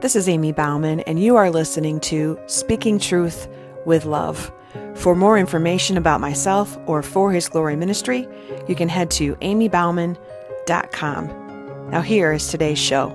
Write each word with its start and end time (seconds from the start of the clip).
This 0.00 0.14
is 0.14 0.28
Amy 0.28 0.52
Bauman, 0.52 1.00
and 1.00 1.20
you 1.20 1.34
are 1.34 1.50
listening 1.50 1.98
to 2.02 2.38
Speaking 2.46 3.00
Truth 3.00 3.48
with 3.84 4.04
Love. 4.04 4.52
For 4.94 5.16
more 5.16 5.36
information 5.36 5.96
about 5.96 6.20
myself 6.20 6.78
or 6.86 7.02
For 7.02 7.32
His 7.32 7.48
Glory 7.48 7.74
Ministry, 7.74 8.28
you 8.68 8.76
can 8.76 8.88
head 8.88 9.10
to 9.12 9.34
amybauman.com. 9.34 11.26
Now, 11.90 12.00
here 12.00 12.32
is 12.32 12.46
today's 12.46 12.78
show. 12.78 13.08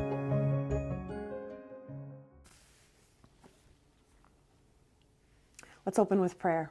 Let's 5.86 5.98
open 5.98 6.20
with 6.20 6.38
prayer. 6.38 6.70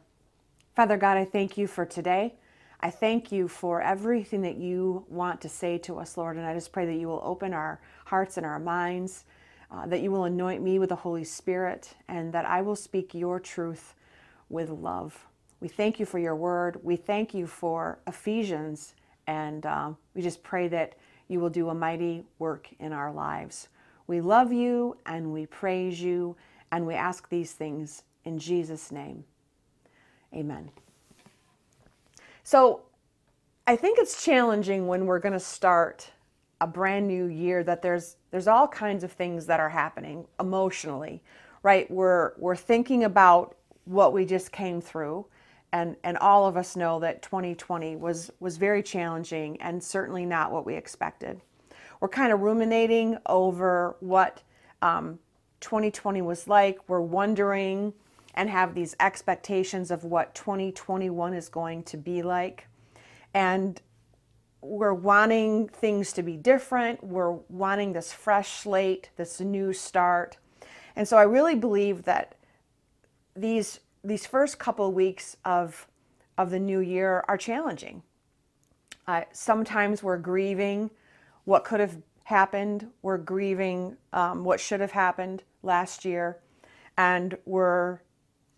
Father 0.77 0.99
God, 0.99 1.17
I 1.17 1.25
thank 1.25 1.57
you 1.57 1.67
for 1.67 1.87
today. 1.87 2.35
I 2.81 2.91
thank 2.91 3.33
you 3.33 3.49
for 3.49 3.81
everything 3.81 4.43
that 4.43 4.57
you 4.57 5.07
want 5.09 5.41
to 5.41 5.49
say 5.49 5.79
to 5.79 5.99
us, 5.99 6.19
Lord, 6.19 6.37
and 6.37 6.45
I 6.45 6.53
just 6.53 6.71
pray 6.71 6.85
that 6.85 6.97
you 6.97 7.09
will 7.09 7.23
open 7.25 7.55
our 7.55 7.81
hearts 8.05 8.37
and 8.37 8.45
our 8.45 8.59
minds 8.59 9.25
uh, 9.73 9.87
that 9.87 10.03
you 10.03 10.11
will 10.11 10.25
anoint 10.25 10.63
me 10.63 10.79
with 10.79 10.91
the 10.91 10.97
Holy 10.97 11.25
Spirit, 11.25 11.95
and 12.09 12.33
that 12.33 12.45
I 12.45 12.61
will 12.61 12.77
speak 12.77 13.15
your 13.15 13.41
truth 13.41 13.95
with 14.51 14.69
love. 14.69 15.27
We 15.61 15.69
thank 15.69 15.99
you 15.99 16.05
for 16.07 16.19
your 16.19 16.37
word. 16.37 16.79
We 16.83 16.97
thank 16.97 17.33
you 17.33 17.47
for 17.47 17.99
Ephesians, 18.07 18.95
and 19.27 19.65
uh, 19.65 19.93
we 20.15 20.21
just 20.21 20.43
pray 20.43 20.69
that 20.69 20.95
you 21.29 21.41
will 21.41 21.49
do 21.49 21.71
a 21.71 21.75
mighty 21.75 22.25
work 22.39 22.69
in 22.81 22.93
our 22.93 23.13
lives. 23.13 23.69
We 24.07 24.21
love 24.21 24.53
you 24.53 24.99
and 25.07 25.33
we 25.33 25.47
praise 25.47 26.03
you, 26.03 26.37
and 26.71 26.87
we 26.87 26.95
ask 26.95 27.29
these 27.29 27.53
things 27.53 28.03
in 28.25 28.39
Jesus' 28.39 28.93
name. 28.93 29.25
Amen. 30.35 30.71
So, 32.45 32.83
I 33.67 33.77
think 33.77 33.99
it's 33.99 34.23
challenging 34.25 34.89
when 34.89 35.07
we're 35.07 35.21
going 35.21 35.35
to 35.35 35.41
start 35.41 36.11
a 36.63 36.67
brand 36.67 37.07
new 37.07 37.27
year 37.27 37.63
that 37.63 37.83
there's 37.83 38.17
there's 38.31 38.49
all 38.49 38.67
kinds 38.67 39.05
of 39.05 39.13
things 39.13 39.45
that 39.47 39.61
are 39.61 39.69
happening 39.69 40.27
emotionally 40.41 41.23
right? 41.63 41.91
We're 41.91 42.33
we're 42.39 42.57
thinking 42.57 43.05
about 43.05 43.57
what 43.85 44.13
we 44.13 44.25
just 44.25 44.53
came 44.53 44.81
through 44.81 45.27
and 45.73 45.97
and 46.05 46.19
all 46.19 46.47
of 46.47 46.57
us 46.57 46.77
know 46.77 47.01
that 47.01 47.23
2020 47.23 47.97
was 47.97 48.31
was 48.41 48.57
very 48.57 48.83
challenging 48.83 49.61
and 49.61 49.83
certainly 49.83 50.27
not 50.27 50.53
what 50.53 50.67
we 50.67 50.75
expected. 50.75 51.41
We're 52.01 52.09
kind 52.09 52.33
of 52.33 52.41
ruminating 52.41 53.19
over 53.27 53.97
what 54.01 54.43
um, 54.83 55.21
2020 55.61 56.21
was 56.23 56.49
like. 56.49 56.81
We're 56.89 57.01
wondering 57.01 57.93
and 58.35 58.51
have 58.51 58.75
these 58.75 58.97
expectations 58.99 59.91
of 59.91 60.05
what 60.05 60.35
2021 60.35 61.35
is 61.35 61.49
going 61.49 61.85
to 61.85 61.97
be 61.97 62.23
like. 62.23 62.67
And 63.35 63.81
we're 64.63 64.95
wanting 64.95 65.69
things 65.69 66.13
to 66.13 66.23
be 66.23 66.37
different. 66.37 67.03
We're 67.03 67.33
wanting 67.49 67.93
this 67.93 68.13
fresh 68.13 68.61
slate, 68.61 69.11
this 69.17 69.41
new 69.41 69.73
start. 69.73 70.39
And 70.95 71.07
so 71.07 71.19
I 71.19 71.25
really 71.25 71.57
believe 71.57 72.05
that 72.05 72.37
these 73.35 73.81
these 74.05 74.27
first 74.27 74.59
couple 74.59 74.89
of 74.89 74.95
weeks 74.95 75.37
of 75.45 75.87
of 76.39 76.51
the 76.51 76.59
new 76.59 76.81
year 76.81 77.25
are 77.29 77.37
challenging. 77.37 78.03
Uh, 79.07 79.23
sometimes 79.33 80.03
we're 80.03 80.17
grieving 80.17 80.91
what 81.45 81.65
could 81.65 81.81
have 81.81 81.99
happened. 82.25 82.89
We're 83.03 83.19
grieving 83.19 83.97
um, 84.13 84.45
what 84.45 84.61
should 84.61 84.81
have 84.81 84.93
happened 84.93 85.43
last 85.63 86.05
year, 86.05 86.39
and 86.97 87.37
we're, 87.45 88.01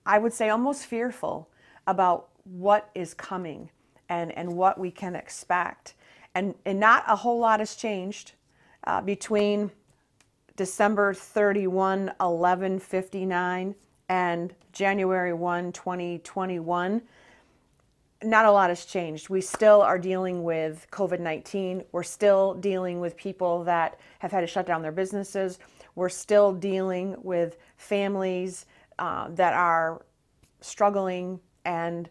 I 0.05 0.19
would 0.19 0.35
say, 0.35 0.51
almost 0.51 0.85
fearful 0.85 1.49
about 1.87 2.29
what 2.45 2.91
is 2.95 3.15
coming 3.15 3.71
and, 4.09 4.33
and 4.33 4.57
what 4.57 4.79
we 4.79 4.91
can 4.91 5.15
expect. 5.15 5.95
And, 6.35 6.55
and 6.65 6.81
not 6.81 7.05
a 7.07 7.17
whole 7.17 7.39
lot 7.39 7.61
has 7.61 7.75
changed 7.77 8.33
uh, 8.85 9.01
between 9.01 9.71
December 10.57 11.15
31, 11.15 12.07
1159 12.19 13.75
and 14.09 14.55
January 14.73 15.33
1, 15.33 15.73
2021. 15.73 17.03
Not 18.23 18.45
a 18.47 18.51
lot 18.51 18.71
has 18.71 18.85
changed. 18.85 19.29
We 19.29 19.41
still 19.41 19.83
are 19.83 19.99
dealing 19.99 20.45
with 20.45 20.87
COVID 20.91 21.21
19. 21.21 21.85
We're 21.93 22.03
still 22.03 22.55
dealing 22.55 23.01
with 23.01 23.17
people 23.17 23.65
that 23.65 23.99
have 24.21 24.33
had 24.33 24.41
to 24.41 24.47
shut 24.47 24.67
down 24.67 24.83
their 24.83 24.93
businesses. 24.93 25.59
We're 25.95 26.09
still 26.09 26.53
dealing 26.53 27.17
with 27.23 27.59
families 27.77 28.67
uh, 28.99 29.29
that 29.31 29.53
are 29.55 30.05
struggling 30.61 31.41
and 31.65 32.09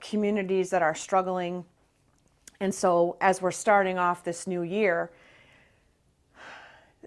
communities 0.00 0.70
that 0.70 0.82
are 0.82 0.94
struggling. 0.94 1.64
And 2.60 2.74
so, 2.74 3.16
as 3.20 3.42
we're 3.42 3.50
starting 3.50 3.98
off 3.98 4.24
this 4.24 4.46
new 4.46 4.62
year, 4.62 5.10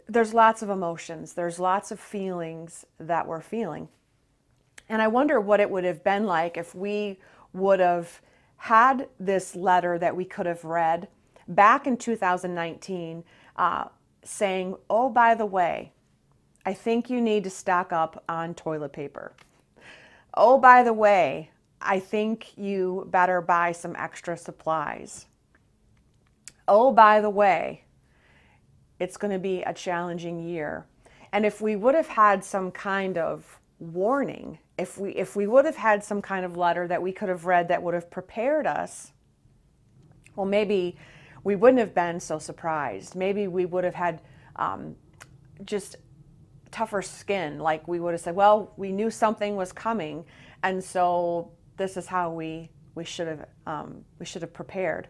there's 0.08 0.34
lots 0.34 0.62
of 0.62 0.70
emotions, 0.70 1.34
there's 1.34 1.60
lots 1.60 1.92
of 1.92 2.00
feelings 2.00 2.86
that 3.00 3.28
we're 3.28 3.42
feeling. 3.42 3.88
And 4.88 5.02
I 5.02 5.08
wonder 5.08 5.40
what 5.40 5.60
it 5.60 5.70
would 5.70 5.84
have 5.84 6.04
been 6.04 6.26
like 6.26 6.58
if 6.58 6.76
we 6.76 7.20
would 7.54 7.80
have 7.80 8.22
had 8.58 9.08
this 9.20 9.56
letter 9.56 9.98
that 9.98 10.16
we 10.16 10.26
could 10.26 10.46
have 10.46 10.64
read 10.64 11.08
back 11.48 11.88
in 11.88 11.98
2019 11.98 13.24
uh, 13.56 13.86
saying, 14.24 14.76
Oh, 14.90 15.10
by 15.10 15.36
the 15.36 15.46
way, 15.46 15.92
I 16.66 16.74
think 16.74 17.10
you 17.10 17.22
need 17.22 17.44
to 17.44 17.50
stock 17.50 17.94
up 17.94 18.24
on 18.28 18.54
toilet 18.54 18.94
paper. 18.94 19.34
Oh, 20.34 20.58
by 20.58 20.84
the 20.84 20.94
way, 20.94 21.52
I 21.86 22.00
think 22.00 22.58
you 22.58 23.08
better 23.12 23.42
buy 23.42 23.72
some 23.72 23.96
extra 23.96 24.36
supplies. 24.36 25.28
Oh, 26.68 26.92
by 26.92 27.22
the 27.22 27.30
way, 27.30 27.84
it's 29.00 29.18
going 29.18 29.32
to 29.32 29.40
be 29.40 29.62
a 29.62 29.74
challenging 29.74 30.40
year. 30.40 30.88
And 31.32 31.46
if 31.46 31.62
we 31.62 31.76
would 31.76 31.96
have 31.96 32.08
had 32.08 32.44
some 32.44 32.72
kind 32.72 33.18
of 33.18 33.60
warning, 33.80 34.58
if 34.78 34.98
we 34.98 35.12
if 35.12 35.36
we 35.36 35.48
would 35.48 35.66
have 35.66 35.76
had 35.76 36.04
some 36.04 36.22
kind 36.22 36.46
of 36.46 36.58
letter 36.58 36.88
that 36.88 37.02
we 37.02 37.12
could 37.12 37.30
have 37.30 37.46
read 37.46 37.68
that 37.68 37.84
would 37.84 37.94
have 37.94 38.10
prepared 38.10 38.66
us, 38.66 39.12
well, 40.36 40.46
maybe 40.46 40.98
we 41.44 41.56
wouldn't 41.56 41.80
have 41.80 41.94
been 41.94 42.20
so 42.20 42.40
surprised. 42.40 43.16
Maybe 43.16 43.48
we 43.48 43.66
would 43.66 43.84
have 43.84 43.96
had 43.96 44.22
um, 44.56 44.96
just 45.64 45.98
tougher 46.72 47.02
skin. 47.02 47.60
Like 47.60 47.88
we 47.88 48.00
would 48.00 48.14
have 48.14 48.22
said, 48.22 48.36
well, 48.36 48.74
we 48.78 48.92
knew 48.92 49.12
something 49.12 49.56
was 49.56 49.72
coming, 49.72 50.26
and 50.64 50.84
so 50.84 51.52
this 51.78 51.98
is 51.98 52.08
how 52.08 52.32
we 52.32 52.70
we 52.96 53.04
should 53.04 53.28
have 53.28 53.46
um, 53.68 54.06
we 54.20 54.26
should 54.26 54.42
have 54.42 54.54
prepared. 54.54 55.08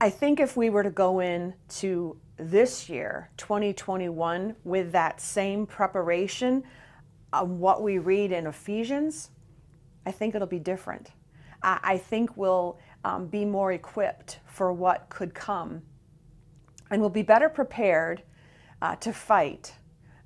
I 0.00 0.10
think 0.10 0.40
if 0.40 0.56
we 0.56 0.70
were 0.70 0.82
to 0.82 0.90
go 0.90 1.20
in 1.20 1.54
to 1.80 2.16
this 2.36 2.88
year, 2.88 3.30
2021, 3.36 4.56
with 4.64 4.92
that 4.92 5.20
same 5.20 5.66
preparation 5.66 6.64
of 7.32 7.48
what 7.48 7.82
we 7.82 7.98
read 7.98 8.32
in 8.32 8.46
Ephesians, 8.46 9.30
I 10.04 10.10
think 10.10 10.34
it'll 10.34 10.48
be 10.48 10.58
different. 10.58 11.12
I, 11.62 11.78
I 11.82 11.98
think 11.98 12.36
we'll 12.36 12.78
um, 13.04 13.26
be 13.26 13.44
more 13.44 13.72
equipped 13.72 14.40
for 14.46 14.72
what 14.72 15.08
could 15.08 15.32
come, 15.32 15.82
and 16.90 17.00
we'll 17.00 17.10
be 17.10 17.22
better 17.22 17.48
prepared 17.48 18.22
uh, 18.82 18.96
to 18.96 19.12
fight 19.12 19.74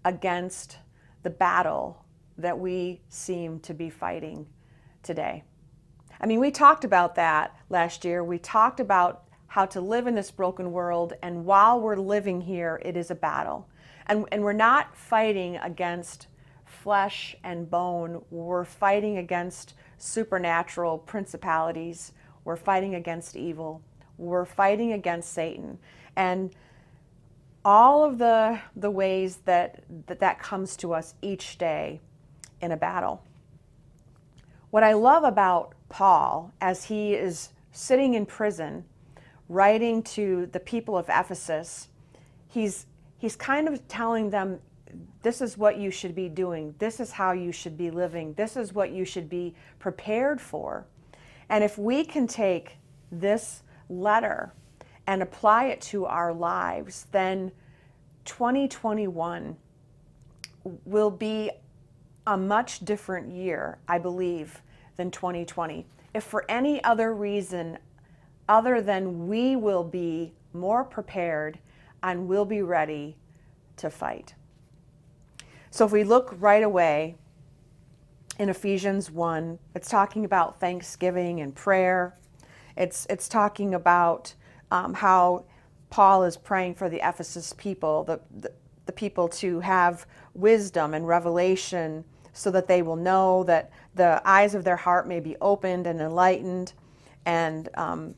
against 0.04 0.78
the 1.22 1.30
battle 1.30 2.04
that 2.38 2.58
we 2.58 3.00
seem 3.08 3.60
to 3.60 3.74
be 3.74 3.90
fighting 3.90 4.46
today. 5.02 5.42
I 6.20 6.26
mean, 6.26 6.40
we 6.40 6.50
talked 6.50 6.84
about 6.84 7.14
that 7.16 7.56
last 7.68 8.04
year. 8.04 8.24
We 8.24 8.38
talked 8.38 8.80
about 8.80 9.24
how 9.48 9.66
to 9.66 9.80
live 9.80 10.06
in 10.06 10.14
this 10.14 10.30
broken 10.30 10.72
world, 10.72 11.14
and 11.22 11.44
while 11.44 11.80
we're 11.80 11.96
living 11.96 12.40
here, 12.40 12.80
it 12.84 12.96
is 12.96 13.10
a 13.10 13.14
battle. 13.14 13.68
And, 14.06 14.26
and 14.30 14.42
we're 14.42 14.52
not 14.52 14.96
fighting 14.96 15.56
against 15.56 16.28
flesh 16.64 17.34
and 17.44 17.68
bone, 17.68 18.22
we're 18.30 18.64
fighting 18.64 19.18
against 19.18 19.74
supernatural 19.96 20.98
principalities, 20.98 22.12
we're 22.44 22.56
fighting 22.56 22.94
against 22.94 23.36
evil, 23.36 23.82
we're 24.16 24.44
fighting 24.44 24.92
against 24.92 25.32
Satan. 25.32 25.78
And 26.16 26.54
all 27.64 28.04
of 28.04 28.18
the, 28.18 28.60
the 28.76 28.90
ways 28.90 29.38
that, 29.44 29.82
that 30.06 30.20
that 30.20 30.38
comes 30.40 30.76
to 30.76 30.92
us 30.92 31.14
each 31.22 31.58
day 31.58 32.00
in 32.60 32.72
a 32.72 32.76
battle. 32.76 33.22
What 34.70 34.82
I 34.82 34.92
love 34.92 35.24
about 35.24 35.74
Paul 35.88 36.52
as 36.60 36.84
he 36.84 37.14
is 37.14 37.50
sitting 37.72 38.14
in 38.14 38.26
prison, 38.26 38.84
writing 39.48 40.02
to 40.02 40.46
the 40.52 40.60
people 40.60 40.96
of 40.96 41.08
Ephesus, 41.08 41.88
he's, 42.48 42.86
he's 43.16 43.36
kind 43.36 43.68
of 43.68 43.86
telling 43.88 44.30
them 44.30 44.60
this 45.22 45.40
is 45.40 45.56
what 45.56 45.78
you 45.78 45.90
should 45.90 46.14
be 46.14 46.28
doing, 46.28 46.74
this 46.78 47.00
is 47.00 47.12
how 47.12 47.32
you 47.32 47.52
should 47.52 47.76
be 47.76 47.90
living, 47.90 48.34
this 48.34 48.56
is 48.56 48.72
what 48.72 48.90
you 48.90 49.04
should 49.04 49.28
be 49.28 49.54
prepared 49.78 50.40
for. 50.40 50.86
And 51.48 51.64
if 51.64 51.78
we 51.78 52.04
can 52.04 52.26
take 52.26 52.76
this 53.10 53.62
letter 53.88 54.52
and 55.06 55.22
apply 55.22 55.66
it 55.66 55.80
to 55.80 56.04
our 56.04 56.32
lives, 56.32 57.06
then 57.12 57.52
2021 58.26 59.56
will 60.84 61.10
be 61.10 61.50
a 62.28 62.36
much 62.36 62.80
different 62.80 63.32
year, 63.32 63.78
I 63.88 63.98
believe, 63.98 64.60
than 64.96 65.10
2020. 65.10 65.86
If 66.12 66.24
for 66.24 66.44
any 66.46 66.84
other 66.84 67.14
reason 67.14 67.78
other 68.46 68.82
than 68.82 69.28
we 69.28 69.56
will 69.56 69.82
be 69.82 70.34
more 70.52 70.84
prepared 70.84 71.58
and 72.02 72.28
will 72.28 72.44
be 72.44 72.60
ready 72.60 73.16
to 73.78 73.88
fight. 73.88 74.34
So 75.70 75.86
if 75.86 75.92
we 75.92 76.04
look 76.04 76.34
right 76.38 76.62
away 76.62 77.16
in 78.38 78.50
Ephesians 78.50 79.10
1, 79.10 79.58
it's 79.74 79.88
talking 79.88 80.26
about 80.26 80.60
thanksgiving 80.60 81.40
and 81.40 81.54
prayer. 81.54 82.14
It's, 82.76 83.06
it's 83.08 83.28
talking 83.28 83.72
about 83.74 84.34
um, 84.70 84.92
how 84.92 85.46
Paul 85.88 86.24
is 86.24 86.36
praying 86.36 86.74
for 86.74 86.90
the 86.90 86.98
Ephesus 86.98 87.54
people, 87.54 88.04
the, 88.04 88.20
the, 88.38 88.52
the 88.84 88.92
people 88.92 89.28
to 89.28 89.60
have 89.60 90.06
wisdom 90.34 90.92
and 90.92 91.08
revelation 91.08 92.04
so 92.38 92.52
that 92.52 92.68
they 92.68 92.82
will 92.82 92.96
know 92.96 93.42
that 93.42 93.72
the 93.96 94.22
eyes 94.24 94.54
of 94.54 94.62
their 94.62 94.76
heart 94.76 95.08
may 95.08 95.18
be 95.18 95.36
opened 95.40 95.88
and 95.88 96.00
enlightened 96.00 96.72
and 97.26 97.68
um, 97.74 98.14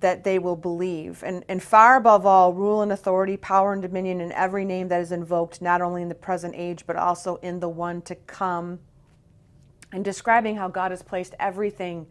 that 0.00 0.24
they 0.24 0.40
will 0.40 0.56
believe. 0.56 1.22
And, 1.22 1.44
and 1.48 1.62
far 1.62 1.96
above 1.96 2.26
all, 2.26 2.52
rule 2.52 2.82
and 2.82 2.90
authority, 2.90 3.36
power 3.36 3.72
and 3.72 3.80
dominion 3.80 4.20
in 4.20 4.32
every 4.32 4.64
name 4.64 4.88
that 4.88 5.00
is 5.00 5.12
invoked, 5.12 5.62
not 5.62 5.80
only 5.80 6.02
in 6.02 6.08
the 6.08 6.16
present 6.16 6.54
age, 6.56 6.82
but 6.84 6.96
also 6.96 7.36
in 7.36 7.60
the 7.60 7.68
one 7.68 8.02
to 8.02 8.16
come. 8.16 8.80
And 9.92 10.04
describing 10.04 10.56
how 10.56 10.66
God 10.66 10.90
has 10.90 11.02
placed 11.02 11.34
everything 11.38 12.08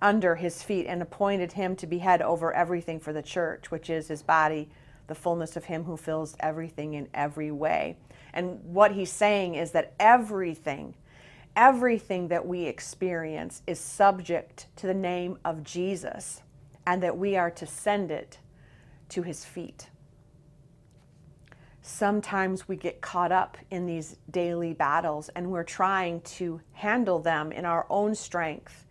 under 0.00 0.36
his 0.36 0.62
feet 0.62 0.86
and 0.86 1.02
appointed 1.02 1.52
him 1.52 1.76
to 1.76 1.86
be 1.86 1.98
head 1.98 2.22
over 2.22 2.54
everything 2.54 2.98
for 2.98 3.12
the 3.12 3.22
church, 3.22 3.70
which 3.70 3.90
is 3.90 4.08
his 4.08 4.22
body, 4.22 4.70
the 5.06 5.14
fullness 5.14 5.54
of 5.54 5.66
him 5.66 5.84
who 5.84 5.98
fills 5.98 6.34
everything 6.40 6.94
in 6.94 7.08
every 7.12 7.50
way. 7.50 7.98
And 8.32 8.60
what 8.64 8.92
he's 8.92 9.12
saying 9.12 9.54
is 9.54 9.72
that 9.72 9.94
everything, 9.98 10.94
everything 11.56 12.28
that 12.28 12.46
we 12.46 12.64
experience 12.64 13.62
is 13.66 13.78
subject 13.78 14.66
to 14.76 14.86
the 14.86 14.94
name 14.94 15.38
of 15.44 15.64
Jesus 15.64 16.42
and 16.86 17.02
that 17.02 17.16
we 17.16 17.36
are 17.36 17.50
to 17.50 17.66
send 17.66 18.10
it 18.10 18.38
to 19.10 19.22
his 19.22 19.44
feet. 19.44 19.90
Sometimes 21.82 22.68
we 22.68 22.76
get 22.76 23.00
caught 23.00 23.32
up 23.32 23.56
in 23.70 23.86
these 23.86 24.16
daily 24.30 24.74
battles 24.74 25.28
and 25.30 25.50
we're 25.50 25.64
trying 25.64 26.20
to 26.22 26.60
handle 26.72 27.18
them 27.18 27.52
in 27.52 27.64
our 27.64 27.86
own 27.90 28.14
strength. 28.14 28.86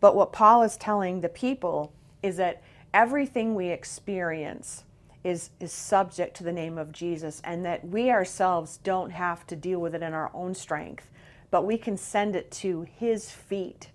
But 0.00 0.16
what 0.16 0.32
Paul 0.32 0.62
is 0.62 0.76
telling 0.76 1.20
the 1.20 1.28
people 1.28 1.92
is 2.22 2.36
that 2.36 2.62
everything 2.92 3.54
we 3.54 3.68
experience 3.68 4.84
is, 5.24 5.50
is 5.60 5.72
subject 5.72 6.36
to 6.36 6.44
the 6.44 6.52
name 6.52 6.78
of 6.78 6.92
Jesus 6.92 7.40
and 7.44 7.64
that 7.64 7.86
we 7.86 8.10
ourselves 8.10 8.78
don't 8.78 9.10
have 9.10 9.46
to 9.46 9.56
deal 9.56 9.80
with 9.80 9.94
it 9.94 10.02
in 10.02 10.12
our 10.12 10.30
own 10.34 10.54
strength, 10.54 11.10
but 11.50 11.64
we 11.64 11.78
can 11.78 11.96
send 11.96 12.34
it 12.34 12.50
to 12.50 12.82
his 12.82 13.30
feet 13.30 13.90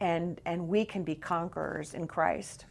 and, 0.00 0.40
and 0.44 0.68
we 0.68 0.84
can 0.84 1.02
be 1.02 1.14
conquerors 1.14 1.94
in 1.94 2.06
Christ 2.06 2.64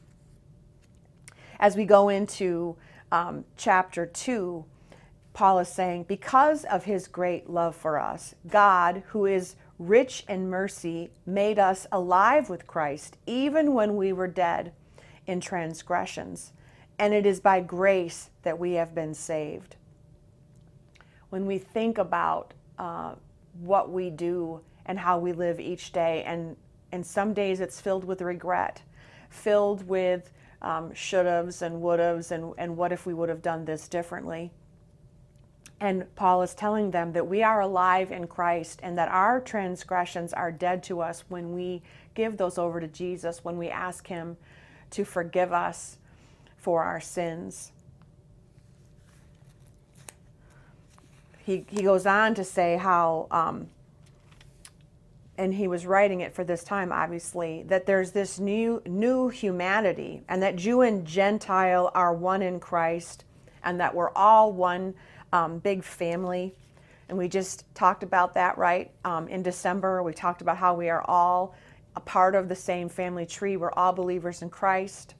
as 1.61 1.77
we 1.77 1.85
go 1.85 2.09
into 2.09 2.75
um, 3.11 3.45
chapter 3.55 4.07
2, 4.07 4.65
Paul 5.33 5.59
is 5.59 5.69
saying, 5.69 6.03
Because 6.03 6.65
of 6.65 6.83
his 6.83 7.07
great 7.07 7.49
love 7.49 7.75
for 7.75 7.99
us, 7.99 8.33
God, 8.49 9.03
who 9.09 9.27
is 9.27 9.55
rich 9.77 10.25
in 10.27 10.49
mercy, 10.49 11.11
made 11.25 11.59
us 11.59 11.85
alive 11.91 12.49
with 12.49 12.67
Christ, 12.67 13.17
even 13.27 13.73
when 13.73 13.95
we 13.95 14.11
were 14.11 14.27
dead 14.27 14.73
in 15.27 15.39
transgressions. 15.39 16.51
And 17.01 17.15
it 17.15 17.25
is 17.25 17.39
by 17.39 17.61
grace 17.61 18.29
that 18.43 18.59
we 18.59 18.73
have 18.73 18.93
been 18.93 19.15
saved. 19.15 19.75
When 21.31 21.47
we 21.47 21.57
think 21.57 21.97
about 21.97 22.53
uh, 22.77 23.15
what 23.59 23.89
we 23.89 24.11
do 24.11 24.61
and 24.85 24.99
how 24.99 25.17
we 25.17 25.33
live 25.33 25.59
each 25.59 25.93
day, 25.93 26.23
and, 26.27 26.55
and 26.91 27.03
some 27.03 27.33
days 27.33 27.59
it's 27.59 27.81
filled 27.81 28.03
with 28.03 28.21
regret, 28.21 28.83
filled 29.31 29.87
with 29.87 30.31
um, 30.61 30.93
should 30.93 31.25
haves 31.25 31.63
and 31.63 31.81
would 31.81 31.99
haves, 31.99 32.31
and, 32.31 32.53
and 32.59 32.77
what 32.77 32.91
if 32.91 33.07
we 33.07 33.15
would 33.15 33.29
have 33.29 33.41
done 33.41 33.65
this 33.65 33.87
differently. 33.87 34.51
And 35.79 36.05
Paul 36.15 36.43
is 36.43 36.53
telling 36.53 36.91
them 36.91 37.13
that 37.13 37.25
we 37.25 37.41
are 37.41 37.61
alive 37.61 38.11
in 38.11 38.27
Christ 38.27 38.79
and 38.83 38.95
that 38.99 39.09
our 39.09 39.41
transgressions 39.41 40.33
are 40.33 40.51
dead 40.51 40.83
to 40.83 41.01
us 41.01 41.23
when 41.29 41.55
we 41.55 41.81
give 42.13 42.37
those 42.37 42.59
over 42.59 42.79
to 42.79 42.87
Jesus, 42.87 43.43
when 43.43 43.57
we 43.57 43.69
ask 43.69 44.05
Him 44.05 44.37
to 44.91 45.03
forgive 45.03 45.51
us 45.51 45.97
for 46.61 46.83
our 46.83 47.01
sins. 47.01 47.71
He, 51.43 51.65
he 51.67 51.81
goes 51.81 52.05
on 52.05 52.35
to 52.35 52.43
say 52.43 52.77
how 52.77 53.27
um, 53.31 53.67
and 55.37 55.53
he 55.53 55.67
was 55.67 55.85
writing 55.85 56.21
it 56.21 56.35
for 56.35 56.43
this 56.43 56.63
time 56.63 56.91
obviously 56.91 57.63
that 57.63 57.87
there's 57.87 58.11
this 58.11 58.39
new 58.39 58.79
new 58.85 59.29
humanity 59.29 60.21
and 60.29 60.43
that 60.43 60.55
jew 60.55 60.81
and 60.81 61.03
gentile 61.03 61.89
are 61.95 62.13
one 62.13 62.43
in 62.43 62.59
christ 62.59 63.25
and 63.63 63.79
that 63.79 63.93
we're 63.95 64.11
all 64.11 64.51
one 64.51 64.93
um, 65.33 65.59
big 65.59 65.83
family. 65.83 66.53
And 67.09 67.17
we 67.17 67.27
just 67.27 67.65
talked 67.75 68.03
about 68.03 68.33
that 68.35 68.57
right 68.57 68.91
um, 69.03 69.27
in 69.27 69.43
december. 69.43 70.01
We 70.03 70.13
talked 70.13 70.41
about 70.41 70.57
how 70.57 70.73
we 70.73 70.89
are 70.89 71.03
all 71.03 71.55
a 71.95 71.99
part 71.99 72.35
of 72.35 72.47
the 72.47 72.55
same 72.55 72.87
family 72.87 73.25
tree. 73.25 73.57
We're 73.57 73.71
all 73.73 73.93
believers 73.93 74.41
in 74.41 74.49
christ 74.49 75.15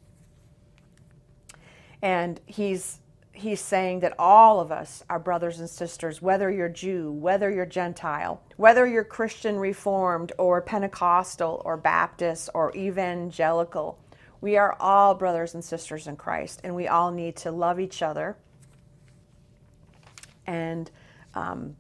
and 2.02 2.40
he's 2.46 3.00
he's 3.34 3.62
saying 3.62 4.02
that 4.02 4.14
all 4.20 4.60
of 4.60 4.72
us 4.72 5.04
are 5.10 5.20
brothers 5.20 5.60
and 5.60 5.70
sisters, 5.70 6.22
whether 6.22 6.52
you're 6.52 6.70
Jew, 6.70 7.12
whether 7.12 7.50
you're 7.50 7.66
Gentile, 7.66 8.42
whether 8.58 8.86
you're 8.86 9.04
Christian 9.04 9.58
Reformed 9.58 10.32
or 10.38 10.62
Pentecostal 10.62 11.62
or 11.66 11.78
Baptist 11.78 12.50
or 12.54 12.76
evangelical. 12.76 13.98
We 14.42 14.58
are 14.58 14.76
all 14.80 15.16
brothers 15.16 15.54
and 15.54 15.64
sisters 15.64 16.08
in 16.08 16.18
Christ, 16.18 16.62
and 16.64 16.76
we 16.76 16.88
all 16.88 17.12
need 17.12 17.36
to 17.38 17.52
love 17.52 17.80
each 17.80 18.02
other 18.02 18.38
and, 20.46 20.90
um, 21.36 21.76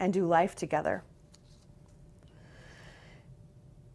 and 0.00 0.12
do 0.12 0.26
life 0.26 0.54
together. 0.54 1.02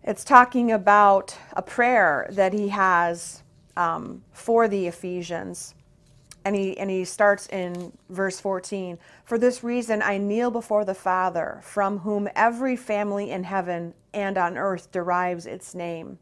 It's 0.03 0.23
talking 0.23 0.71
about 0.71 1.37
a 1.53 1.61
prayer 1.61 2.27
that 2.31 2.53
he 2.53 2.69
has 2.69 3.43
um, 3.77 4.23
for 4.31 4.67
the 4.67 4.87
Ephesians. 4.87 5.75
And 6.45 6.55
he 6.55 6.77
and 6.77 6.89
he 6.89 7.05
starts 7.05 7.47
in 7.47 7.93
verse 8.09 8.37
14 8.37 8.97
for 9.23 9.37
this 9.37 9.63
reason 9.63 10.01
i 10.01 10.17
kneel 10.17 10.51
before 10.51 10.83
the 10.83 10.93
father 10.93 11.61
from 11.63 11.99
whom 11.99 12.27
every 12.35 12.75
family 12.75 13.31
in 13.31 13.45
heaven 13.45 13.93
and 14.13 14.37
on 14.37 14.57
earth 14.57 14.91
derives 14.91 15.45
its 15.45 15.73
name. 15.73 16.19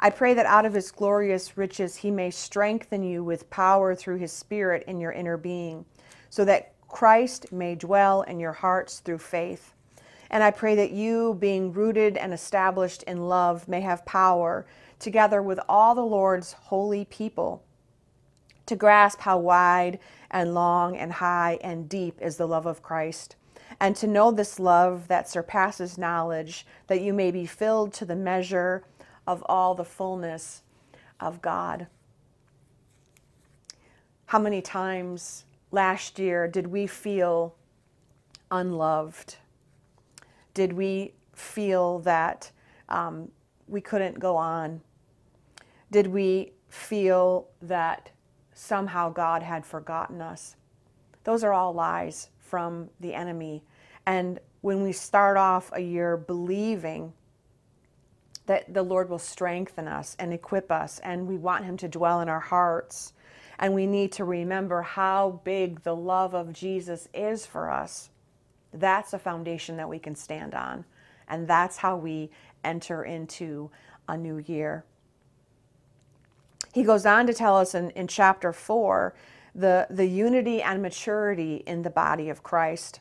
I 0.00 0.10
pray 0.10 0.34
that 0.34 0.46
out 0.46 0.66
of 0.66 0.74
his 0.74 0.90
glorious 0.90 1.56
riches 1.56 1.96
he 1.96 2.10
may 2.10 2.30
strengthen 2.30 3.02
you 3.02 3.24
with 3.24 3.48
power 3.50 3.94
through 3.94 4.18
his 4.18 4.32
spirit 4.32 4.84
in 4.86 5.00
your 5.00 5.12
inner 5.12 5.36
being 5.36 5.84
so 6.30 6.44
that 6.44 6.72
christ 6.88 7.52
may 7.52 7.74
dwell 7.74 8.22
in 8.22 8.38
your 8.38 8.52
hearts 8.52 9.00
through 9.00 9.18
faith. 9.18 9.72
And 10.30 10.42
i 10.42 10.50
pray 10.50 10.74
that 10.74 10.90
you 10.90 11.36
being 11.40 11.72
rooted 11.72 12.16
and 12.16 12.34
established 12.34 13.02
in 13.04 13.28
love 13.28 13.66
may 13.66 13.80
have 13.80 14.04
power 14.04 14.66
together 15.04 15.40
with 15.40 15.60
all 15.68 15.94
the 15.94 16.04
lord's 16.04 16.54
holy 16.54 17.04
people 17.04 17.62
to 18.66 18.76
grasp 18.76 19.20
how 19.20 19.38
wide 19.38 19.98
and 20.30 20.54
long 20.54 20.96
and 20.96 21.12
high 21.12 21.58
and 21.62 21.88
deep 21.88 22.18
is 22.20 22.36
the 22.36 22.48
love 22.48 22.66
of 22.66 22.82
Christ, 22.82 23.36
and 23.78 23.94
to 23.96 24.06
know 24.06 24.30
this 24.30 24.58
love 24.58 25.08
that 25.08 25.28
surpasses 25.28 25.98
knowledge, 25.98 26.66
that 26.86 27.00
you 27.00 27.12
may 27.12 27.30
be 27.30 27.46
filled 27.46 27.92
to 27.94 28.04
the 28.04 28.16
measure 28.16 28.84
of 29.26 29.44
all 29.48 29.74
the 29.74 29.84
fullness 29.84 30.62
of 31.20 31.42
God. 31.42 31.86
How 34.26 34.38
many 34.38 34.62
times 34.62 35.44
last 35.70 36.18
year 36.18 36.48
did 36.48 36.66
we 36.66 36.86
feel 36.86 37.54
unloved? 38.50 39.36
Did 40.54 40.72
we 40.72 41.12
feel 41.34 41.98
that 42.00 42.50
um, 42.88 43.30
we 43.68 43.80
couldn't 43.80 44.18
go 44.18 44.36
on? 44.36 44.80
Did 45.94 46.08
we 46.08 46.54
feel 46.74 47.46
that 47.62 48.10
somehow 48.52 49.10
God 49.10 49.44
had 49.44 49.64
forgotten 49.64 50.20
us. 50.20 50.56
Those 51.22 51.44
are 51.44 51.52
all 51.52 51.72
lies 51.72 52.30
from 52.40 52.90
the 52.98 53.14
enemy. 53.14 53.62
And 54.04 54.40
when 54.60 54.82
we 54.82 54.90
start 54.90 55.36
off 55.36 55.70
a 55.72 55.80
year 55.80 56.16
believing 56.16 57.12
that 58.46 58.74
the 58.74 58.82
Lord 58.82 59.08
will 59.08 59.20
strengthen 59.20 59.86
us 59.86 60.16
and 60.18 60.32
equip 60.32 60.72
us, 60.72 60.98
and 60.98 61.28
we 61.28 61.36
want 61.36 61.64
Him 61.64 61.76
to 61.76 61.88
dwell 61.88 62.20
in 62.20 62.28
our 62.28 62.40
hearts, 62.40 63.12
and 63.60 63.72
we 63.72 63.86
need 63.86 64.10
to 64.12 64.24
remember 64.24 64.82
how 64.82 65.40
big 65.44 65.84
the 65.84 65.94
love 65.94 66.34
of 66.34 66.52
Jesus 66.52 67.08
is 67.14 67.46
for 67.46 67.70
us, 67.70 68.10
that's 68.72 69.12
a 69.12 69.18
foundation 69.20 69.76
that 69.76 69.88
we 69.88 70.00
can 70.00 70.16
stand 70.16 70.56
on. 70.56 70.84
And 71.28 71.46
that's 71.46 71.76
how 71.76 71.96
we 71.96 72.30
enter 72.64 73.04
into 73.04 73.70
a 74.08 74.16
new 74.16 74.38
year 74.38 74.84
he 76.74 76.82
goes 76.82 77.06
on 77.06 77.28
to 77.28 77.32
tell 77.32 77.56
us 77.56 77.72
in, 77.72 77.90
in 77.90 78.08
chapter 78.08 78.52
4 78.52 79.14
the, 79.54 79.86
the 79.88 80.06
unity 80.06 80.60
and 80.60 80.82
maturity 80.82 81.62
in 81.68 81.82
the 81.82 81.90
body 81.90 82.28
of 82.28 82.42
Christ. 82.42 82.98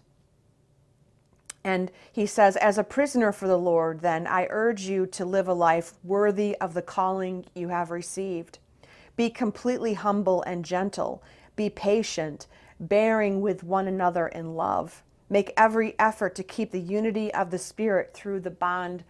And 1.63 1.91
he 2.11 2.27
says, 2.27 2.55
As 2.57 2.77
a 2.77 2.83
prisoner 2.83 3.31
for 3.31 3.47
the 3.47 3.57
Lord, 3.57 4.01
then, 4.01 4.27
I 4.27 4.45
urge 4.51 4.83
you 4.83 5.07
to 5.07 5.25
live 5.25 5.47
a 5.47 5.55
life 5.55 5.93
worthy 6.03 6.55
of 6.57 6.75
the 6.75 6.83
calling 6.83 7.45
you 7.55 7.69
have 7.69 7.89
received. 7.89 8.59
Be 9.15 9.31
completely 9.31 9.95
humble 9.95 10.43
and 10.43 10.63
gentle. 10.63 11.23
Be 11.55 11.71
patient, 11.71 12.45
bearing 12.79 13.41
with 13.41 13.63
one 13.63 13.87
another 13.87 14.27
in 14.27 14.53
love. 14.53 15.01
Make 15.31 15.51
every 15.57 15.95
effort 15.97 16.35
to 16.35 16.43
keep 16.43 16.69
the 16.69 16.79
unity 16.79 17.33
of 17.33 17.49
the 17.49 17.57
Spirit 17.57 18.13
through 18.13 18.41
the 18.41 18.51
bond 18.51 19.03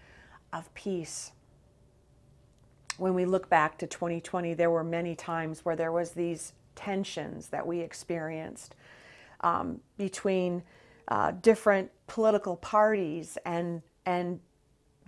of 0.54 0.74
peace. 0.74 1.34
When 2.98 3.14
we 3.14 3.26
look 3.26 3.50
back 3.50 3.78
to 3.80 3.88
2020, 3.88 4.54
there 4.54 4.70
were 4.70 4.84
many 4.84 5.16
times 5.16 5.66
where 5.66 5.76
there 5.76 5.92
was 5.92 6.12
these 6.12 6.54
tensions 6.76 7.48
that 7.50 7.66
we 7.66 7.80
experienced 7.80 8.76
um, 9.42 9.80
between 9.98 10.64
uh, 11.08 11.32
different 11.42 11.92
political 12.08 12.56
parties 12.58 13.38
and 13.46 13.82
and 14.06 14.40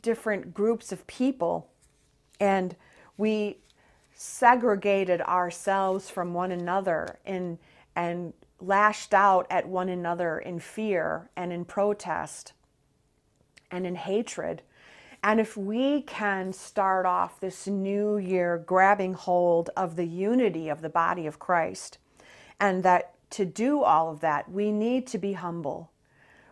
different 0.02 0.54
groups 0.54 0.92
of 0.92 1.06
people, 1.08 1.70
and 2.40 2.76
we 3.18 3.58
segregated 4.16 5.22
ourselves 5.22 6.10
from 6.10 6.34
one 6.34 6.52
another 6.52 7.20
in 7.26 7.58
and 7.96 8.34
lashed 8.62 9.14
out 9.14 9.46
at 9.50 9.68
one 9.68 9.90
another 9.90 10.40
in 10.40 10.60
fear 10.60 11.30
and 11.36 11.52
in 11.52 11.66
protest 11.66 12.54
and 13.72 13.86
in 13.86 13.96
hatred. 13.96 14.62
And 15.26 15.40
if 15.40 15.58
we 15.58 16.04
can 16.04 16.54
start 16.54 17.08
off 17.08 17.40
this 17.40 17.66
new 17.66 18.18
year 18.20 18.60
grabbing 18.64 19.16
hold 19.16 19.72
of 19.76 19.96
the 19.96 20.06
unity 20.06 20.70
of 20.70 20.84
the 20.84 20.90
body 20.90 21.26
of 21.26 21.40
Christ, 21.40 21.98
and 22.60 22.84
that 22.84 23.16
to 23.32 23.44
do 23.44 23.82
all 23.82 24.12
of 24.12 24.20
that, 24.20 24.52
we 24.52 24.72
need 24.72 25.08
to 25.08 25.18
be 25.18 25.34
humble. 25.34 25.90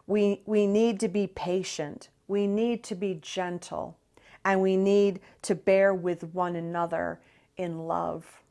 We, 0.08 0.42
we 0.48 0.66
need 0.66 1.00
to 1.02 1.08
be 1.08 1.28
patient. 1.28 2.10
We 2.28 2.48
need 2.48 2.84
to 2.86 2.96
be 2.96 3.20
gentle. 3.22 3.96
And 4.44 4.60
we 4.60 4.76
need 4.76 5.20
to 5.44 5.54
bear 5.54 5.94
with 5.94 6.24
one 6.34 6.56
another 6.56 7.20
in 7.56 7.86
love. 7.86 8.42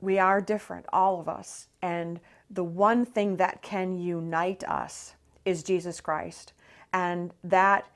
We 0.00 0.18
are 0.18 0.40
different, 0.40 0.86
all 0.90 1.20
of 1.20 1.28
us. 1.28 1.68
And 1.82 2.18
the 2.48 2.64
one 2.64 3.04
thing 3.04 3.36
that 3.36 3.60
can 3.60 3.98
unite 3.98 4.64
us 4.64 5.16
is 5.44 5.62
Jesus 5.62 6.00
Christ. 6.00 6.54
And 6.94 7.34
that, 7.44 7.86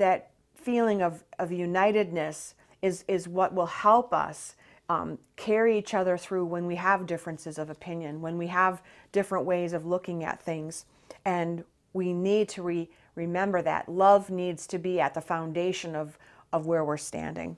that 0.00 0.30
feeling 0.54 1.02
of, 1.02 1.24
of 1.38 1.50
unitedness 1.50 2.54
is, 2.82 3.04
is 3.06 3.28
what 3.28 3.54
will 3.54 3.66
help 3.66 4.12
us 4.12 4.56
um, 4.88 5.18
carry 5.36 5.78
each 5.78 5.94
other 5.94 6.18
through 6.18 6.44
when 6.46 6.66
we 6.66 6.74
have 6.74 7.06
differences 7.06 7.58
of 7.58 7.70
opinion, 7.70 8.20
when 8.20 8.36
we 8.36 8.48
have 8.48 8.82
different 9.12 9.44
ways 9.44 9.72
of 9.72 9.86
looking 9.86 10.24
at 10.24 10.42
things. 10.42 10.86
And 11.24 11.64
we 11.92 12.12
need 12.12 12.48
to 12.50 12.62
re- 12.62 12.90
remember 13.14 13.62
that 13.62 13.88
love 13.88 14.30
needs 14.30 14.66
to 14.68 14.78
be 14.78 15.00
at 15.00 15.14
the 15.14 15.20
foundation 15.20 15.94
of, 15.94 16.18
of 16.52 16.66
where 16.66 16.84
we're 16.84 16.96
standing. 16.96 17.56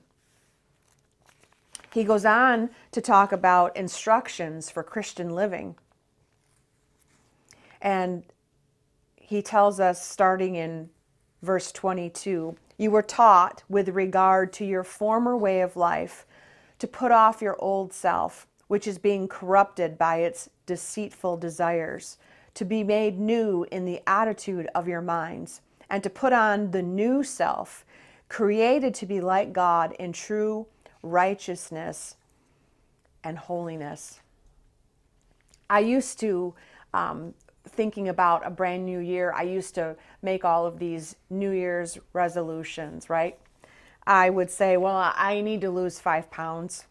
He 1.91 2.03
goes 2.03 2.25
on 2.25 2.69
to 2.91 3.01
talk 3.01 3.31
about 3.31 3.75
instructions 3.77 4.69
for 4.69 4.83
Christian 4.83 5.29
living. 5.29 5.75
And 7.81 8.23
he 9.15 9.41
tells 9.41 9.79
us, 9.79 10.05
starting 10.05 10.55
in 10.55 10.89
verse 11.43 11.71
22, 11.71 12.55
you 12.77 12.89
were 12.89 13.03
taught 13.03 13.63
with 13.69 13.89
regard 13.89 14.51
to 14.53 14.65
your 14.65 14.83
former 14.83 15.37
way 15.37 15.61
of 15.61 15.75
life 15.75 16.25
to 16.79 16.87
put 16.87 17.11
off 17.11 17.41
your 17.41 17.55
old 17.59 17.93
self, 17.93 18.47
which 18.67 18.87
is 18.87 18.97
being 18.97 19.27
corrupted 19.27 19.97
by 19.97 20.17
its 20.17 20.49
deceitful 20.65 21.37
desires, 21.37 22.17
to 22.55 22.65
be 22.65 22.83
made 22.83 23.19
new 23.19 23.65
in 23.71 23.85
the 23.85 24.01
attitude 24.07 24.67
of 24.73 24.87
your 24.87 25.01
minds, 25.01 25.61
and 25.89 26.01
to 26.01 26.09
put 26.09 26.33
on 26.33 26.71
the 26.71 26.81
new 26.81 27.23
self, 27.23 27.85
created 28.29 28.95
to 28.95 29.05
be 29.05 29.21
like 29.21 29.53
God 29.53 29.93
in 29.99 30.11
true 30.11 30.65
righteousness, 31.03 32.15
and 33.23 33.37
holiness. 33.37 34.21
I 35.69 35.79
used 35.79 36.19
to, 36.21 36.55
um, 36.93 37.33
thinking 37.67 38.09
about 38.09 38.45
a 38.45 38.49
brand 38.49 38.85
new 38.85 38.99
year, 38.99 39.33
I 39.35 39.43
used 39.43 39.75
to 39.75 39.95
make 40.21 40.43
all 40.43 40.65
of 40.65 40.79
these 40.79 41.15
New 41.29 41.51
Year's 41.51 41.97
resolutions, 42.11 43.09
right? 43.09 43.37
I 44.05 44.29
would 44.29 44.51
say, 44.51 44.77
well, 44.77 45.13
I 45.15 45.41
need 45.41 45.61
to 45.61 45.69
lose 45.69 45.99
five 45.99 46.29
pounds. 46.29 46.85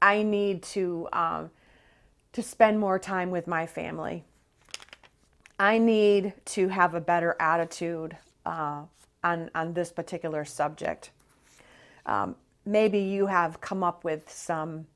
I 0.00 0.22
need 0.22 0.62
to 0.62 1.08
um, 1.12 1.50
to 2.32 2.42
spend 2.42 2.80
more 2.80 2.98
time 2.98 3.30
with 3.30 3.46
my 3.46 3.66
family. 3.66 4.24
I 5.58 5.78
need 5.78 6.32
to 6.46 6.68
have 6.68 6.94
a 6.94 7.00
better 7.00 7.36
attitude 7.38 8.16
uh, 8.44 8.82
on 9.22 9.50
on 9.54 9.74
this 9.74 9.92
particular 9.92 10.44
subject. 10.44 11.10
Um, 12.06 12.36
maybe 12.64 12.98
you 12.98 13.26
have 13.26 13.60
come 13.60 13.82
up 13.82 14.04
with 14.04 14.30
some 14.30 14.86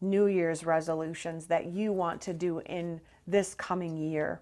New 0.00 0.26
Year's 0.26 0.64
resolutions 0.64 1.46
that 1.46 1.66
you 1.66 1.92
want 1.92 2.20
to 2.22 2.32
do 2.32 2.60
in 2.60 3.00
this 3.30 3.54
coming 3.54 3.96
year. 3.96 4.40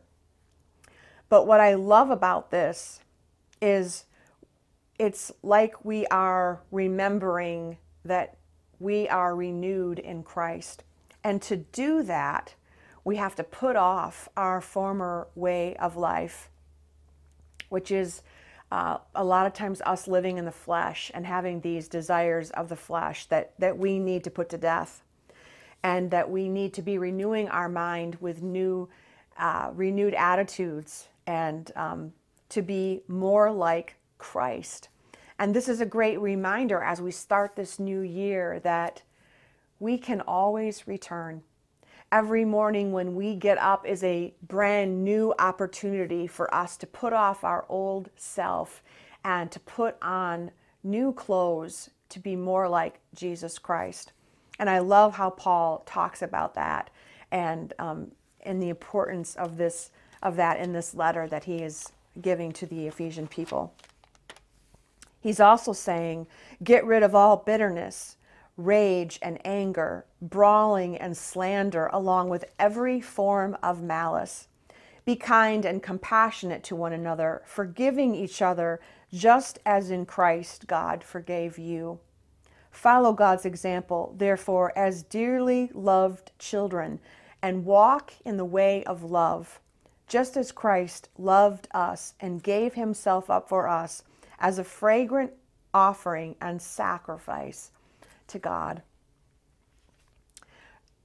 But 1.28 1.46
what 1.46 1.60
I 1.60 1.74
love 1.74 2.10
about 2.10 2.50
this 2.50 3.00
is 3.60 4.04
it's 4.98 5.32
like 5.42 5.84
we 5.84 6.06
are 6.06 6.60
remembering 6.70 7.78
that 8.04 8.36
we 8.78 9.08
are 9.08 9.34
renewed 9.34 9.98
in 9.98 10.22
Christ. 10.22 10.84
And 11.24 11.42
to 11.42 11.56
do 11.56 12.02
that, 12.04 12.54
we 13.04 13.16
have 13.16 13.34
to 13.36 13.44
put 13.44 13.76
off 13.76 14.28
our 14.36 14.60
former 14.60 15.28
way 15.34 15.74
of 15.76 15.96
life, 15.96 16.48
which 17.68 17.90
is 17.90 18.22
uh, 18.70 18.98
a 19.14 19.24
lot 19.24 19.46
of 19.46 19.52
times 19.52 19.80
us 19.86 20.08
living 20.08 20.38
in 20.38 20.44
the 20.44 20.52
flesh 20.52 21.10
and 21.14 21.26
having 21.26 21.60
these 21.60 21.88
desires 21.88 22.50
of 22.50 22.68
the 22.68 22.76
flesh 22.76 23.26
that, 23.26 23.52
that 23.58 23.78
we 23.78 23.98
need 23.98 24.24
to 24.24 24.30
put 24.30 24.48
to 24.50 24.58
death 24.58 25.02
and 25.86 26.10
that 26.10 26.28
we 26.28 26.48
need 26.48 26.72
to 26.74 26.82
be 26.82 26.98
renewing 26.98 27.48
our 27.48 27.68
mind 27.68 28.16
with 28.16 28.42
new 28.42 28.88
uh, 29.38 29.70
renewed 29.72 30.14
attitudes 30.14 31.06
and 31.28 31.70
um, 31.76 32.12
to 32.48 32.60
be 32.60 33.02
more 33.06 33.52
like 33.52 33.94
christ 34.18 34.88
and 35.38 35.54
this 35.54 35.68
is 35.68 35.80
a 35.80 35.86
great 35.86 36.18
reminder 36.20 36.82
as 36.82 37.00
we 37.00 37.12
start 37.12 37.54
this 37.54 37.78
new 37.78 38.00
year 38.00 38.58
that 38.64 39.02
we 39.78 39.96
can 39.96 40.20
always 40.22 40.88
return 40.88 41.42
Every 42.12 42.44
morning 42.44 42.92
when 42.92 43.16
we 43.16 43.34
get 43.34 43.58
up 43.58 43.84
is 43.84 44.04
a 44.04 44.32
brand 44.40 45.04
new 45.04 45.34
opportunity 45.40 46.28
for 46.28 46.52
us 46.54 46.76
to 46.78 46.86
put 46.86 47.12
off 47.12 47.42
our 47.42 47.66
old 47.68 48.10
self 48.14 48.80
and 49.24 49.50
to 49.50 49.58
put 49.58 49.96
on 50.00 50.52
new 50.84 51.12
clothes 51.12 51.90
to 52.10 52.20
be 52.20 52.36
more 52.36 52.68
like 52.68 53.00
Jesus 53.12 53.58
Christ. 53.58 54.12
And 54.58 54.70
I 54.70 54.78
love 54.78 55.14
how 55.14 55.30
Paul 55.30 55.82
talks 55.86 56.22
about 56.22 56.54
that 56.54 56.90
and 57.30 57.72
um, 57.78 58.12
and 58.42 58.62
the 58.62 58.68
importance 58.68 59.34
of 59.36 59.56
this 59.56 59.90
of 60.22 60.36
that 60.36 60.58
in 60.58 60.72
this 60.72 60.94
letter 60.94 61.26
that 61.28 61.44
he 61.44 61.56
is 61.56 61.92
giving 62.20 62.52
to 62.52 62.66
the 62.66 62.86
Ephesian 62.86 63.26
people. 63.26 63.74
He's 65.20 65.40
also 65.40 65.72
saying, 65.72 66.26
get 66.62 66.86
rid 66.86 67.02
of 67.02 67.14
all 67.14 67.36
bitterness, 67.36 68.16
rage 68.56 69.18
and 69.20 69.38
anger, 69.44 70.06
brawling 70.22 70.96
and 70.96 71.16
slander, 71.16 71.90
along 71.92 72.28
with 72.28 72.44
every 72.58 73.00
form 73.00 73.56
of 73.62 73.82
malice. 73.82 74.48
Be 75.04 75.16
kind 75.16 75.64
and 75.64 75.82
compassionate 75.82 76.62
to 76.64 76.76
one 76.76 76.92
another, 76.92 77.42
forgiving 77.44 78.14
each 78.14 78.40
other, 78.40 78.80
just 79.12 79.58
as 79.66 79.90
in 79.90 80.06
Christ 80.06 80.66
God 80.66 81.04
forgave 81.04 81.58
you. 81.58 82.00
Follow 82.76 83.14
God's 83.14 83.46
example, 83.46 84.14
therefore, 84.18 84.70
as 84.76 85.02
dearly 85.02 85.70
loved 85.72 86.30
children, 86.38 87.00
and 87.40 87.64
walk 87.64 88.12
in 88.26 88.36
the 88.36 88.44
way 88.44 88.84
of 88.84 89.02
love, 89.02 89.60
just 90.06 90.36
as 90.36 90.52
Christ 90.52 91.08
loved 91.16 91.68
us 91.72 92.12
and 92.20 92.42
gave 92.42 92.74
himself 92.74 93.30
up 93.30 93.48
for 93.48 93.66
us 93.66 94.02
as 94.38 94.58
a 94.58 94.64
fragrant 94.64 95.32
offering 95.72 96.36
and 96.42 96.60
sacrifice 96.60 97.70
to 98.26 98.38
God. 98.38 98.82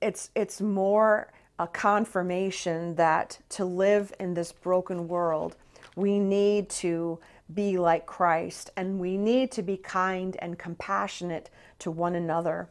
It's, 0.01 0.29
it's 0.35 0.59
more 0.59 1.31
a 1.57 1.67
confirmation 1.67 2.95
that 2.95 3.39
to 3.47 3.63
live 3.63 4.11
in 4.19 4.33
this 4.33 4.51
broken 4.51 5.07
world, 5.07 5.55
we 5.95 6.19
need 6.19 6.69
to 6.69 7.17
be 7.53 7.77
like 7.77 8.05
Christ 8.05 8.69
and 8.75 8.99
we 8.99 9.17
need 9.17 9.51
to 9.51 9.61
be 9.61 9.77
kind 9.77 10.35
and 10.39 10.57
compassionate 10.57 11.49
to 11.79 11.91
one 11.91 12.15
another. 12.15 12.69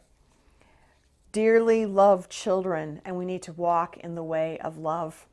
Dearly 1.32 1.86
love 1.86 2.28
children, 2.28 3.00
and 3.04 3.16
we 3.16 3.24
need 3.24 3.42
to 3.42 3.52
walk 3.52 3.96
in 3.98 4.16
the 4.16 4.22
way 4.22 4.58
of 4.58 4.78
love. 4.78 5.26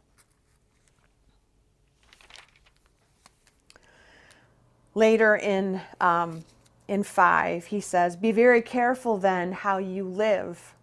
Later 4.93 5.35
in 5.35 5.81
um, 5.99 6.43
in 6.87 7.03
5, 7.03 7.65
he 7.65 7.81
says, 7.81 8.15
Be 8.15 8.31
very 8.31 8.61
careful 8.61 9.17
then 9.17 9.51
how 9.51 9.77
you 9.77 10.07
live, 10.07 10.73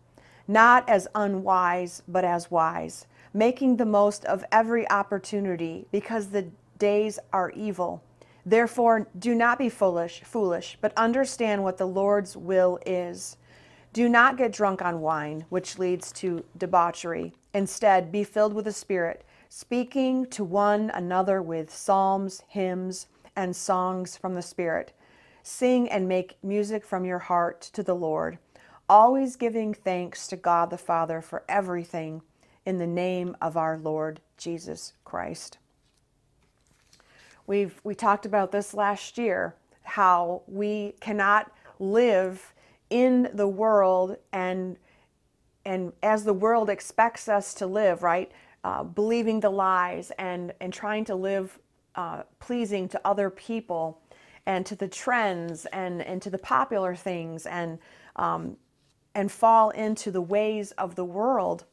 not 0.47 0.89
as 0.89 1.09
unwise, 1.15 2.03
but 2.07 2.25
as 2.25 2.51
wise, 2.51 3.07
making 3.33 3.77
the 3.77 3.87
most 3.87 4.25
of 4.27 4.45
every 4.53 4.89
opportunity, 4.91 5.87
because 5.91 6.29
the 6.29 6.47
days 6.79 7.19
are 7.33 7.51
evil. 7.51 8.03
Therefore, 8.47 9.09
do 9.19 9.35
not 9.35 9.59
be 9.59 9.69
foolish, 9.69 10.23
foolish, 10.23 10.77
but 10.81 10.93
understand 10.97 11.63
what 11.63 11.79
the 11.79 11.87
Lord's 11.87 12.37
will 12.37 12.79
is. 12.85 13.37
Do 13.93 14.09
not 14.09 14.37
get 14.37 14.53
drunk 14.53 14.83
on 14.83 15.01
wine, 15.01 15.47
which 15.49 15.79
leads 15.79 16.13
to 16.13 16.45
debauchery. 16.59 17.33
Instead, 17.55 18.13
be 18.13 18.25
filled 18.25 18.53
with 18.53 18.67
the 18.67 18.73
Spirit, 18.73 19.25
speaking 19.49 20.27
to 20.27 20.45
one 20.45 20.91
another 20.91 21.41
with 21.41 21.73
psalms, 21.73 22.43
hymns, 22.49 23.07
and 23.37 23.55
songs 23.55 24.17
from 24.17 24.35
the 24.35 24.43
Spirit. 24.43 24.93
Sing 25.43 25.89
and 25.89 26.09
make 26.09 26.37
music 26.43 26.85
from 26.85 27.05
your 27.05 27.19
heart 27.19 27.61
to 27.73 27.83
the 27.83 27.95
Lord, 27.95 28.39
always 28.89 29.37
giving 29.37 29.73
thanks 29.73 30.27
to 30.27 30.37
God 30.37 30.71
the 30.71 30.79
Father 30.79 31.21
for 31.21 31.45
everything 31.49 32.23
in 32.67 32.79
the 32.79 32.87
name 32.87 33.37
of 33.41 33.57
our 33.57 33.79
Lord 33.79 34.21
Jesus 34.37 34.95
Christ. 35.05 35.59
We've 37.47 37.79
we 37.85 37.95
talked 37.95 38.27
about 38.27 38.53
this 38.53 38.75
last 38.75 39.19
year 39.19 39.55
how 39.83 40.43
we 40.47 40.95
cannot 41.01 41.53
live 41.79 42.55
in 42.91 43.31
the 43.35 43.49
world 43.49 44.17
and 44.33 44.77
and 45.67 45.93
as 46.03 46.25
the 46.25 46.35
world 46.35 46.69
expects 46.69 47.29
us 47.29 47.55
to 47.55 47.67
live, 47.67 48.03
right? 48.03 48.31
Uh, 48.63 48.83
believing 48.83 49.41
the 49.41 49.51
lies 49.51 50.11
and 50.19 50.53
and 50.61 50.73
trying 50.73 51.05
to 51.05 51.15
live 51.15 51.59
uh, 51.95 52.23
pleasing 52.41 52.89
to 52.89 53.01
other 53.05 53.31
people 53.31 54.01
and 54.47 54.65
to 54.67 54.75
the 54.75 54.89
trends 54.89 55.67
and 55.67 56.03
and 56.03 56.23
to 56.23 56.31
the 56.31 56.39
popular 56.39 56.95
things 56.95 57.47
and 57.47 57.79
um, 58.17 58.57
and 59.15 59.31
fall 59.31 59.71
into 59.71 60.11
the 60.11 60.23
ways 60.23 60.73
of 60.73 60.95
the 60.95 61.05
world. 61.05 61.65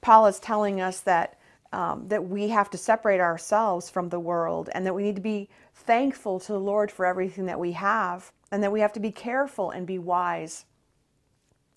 Paul 0.00 0.26
is 0.26 0.38
telling 0.38 0.80
us 0.80 1.00
that 1.00 1.37
um, 1.72 2.08
that 2.08 2.24
we 2.24 2.48
have 2.48 2.70
to 2.70 2.78
separate 2.78 3.20
ourselves 3.20 3.90
from 3.90 4.08
the 4.08 4.20
world 4.20 4.70
and 4.72 4.86
that 4.86 4.94
we 4.94 5.02
need 5.02 5.16
to 5.16 5.22
be 5.22 5.48
thankful 5.74 6.40
to 6.40 6.52
the 6.52 6.60
Lord 6.60 6.90
for 6.90 7.04
everything 7.04 7.46
that 7.46 7.60
we 7.60 7.72
have 7.72 8.32
and 8.50 8.62
that 8.62 8.72
we 8.72 8.80
have 8.80 8.92
to 8.94 9.00
be 9.00 9.10
careful 9.10 9.70
and 9.70 9.86
be 9.86 9.98
wise, 9.98 10.64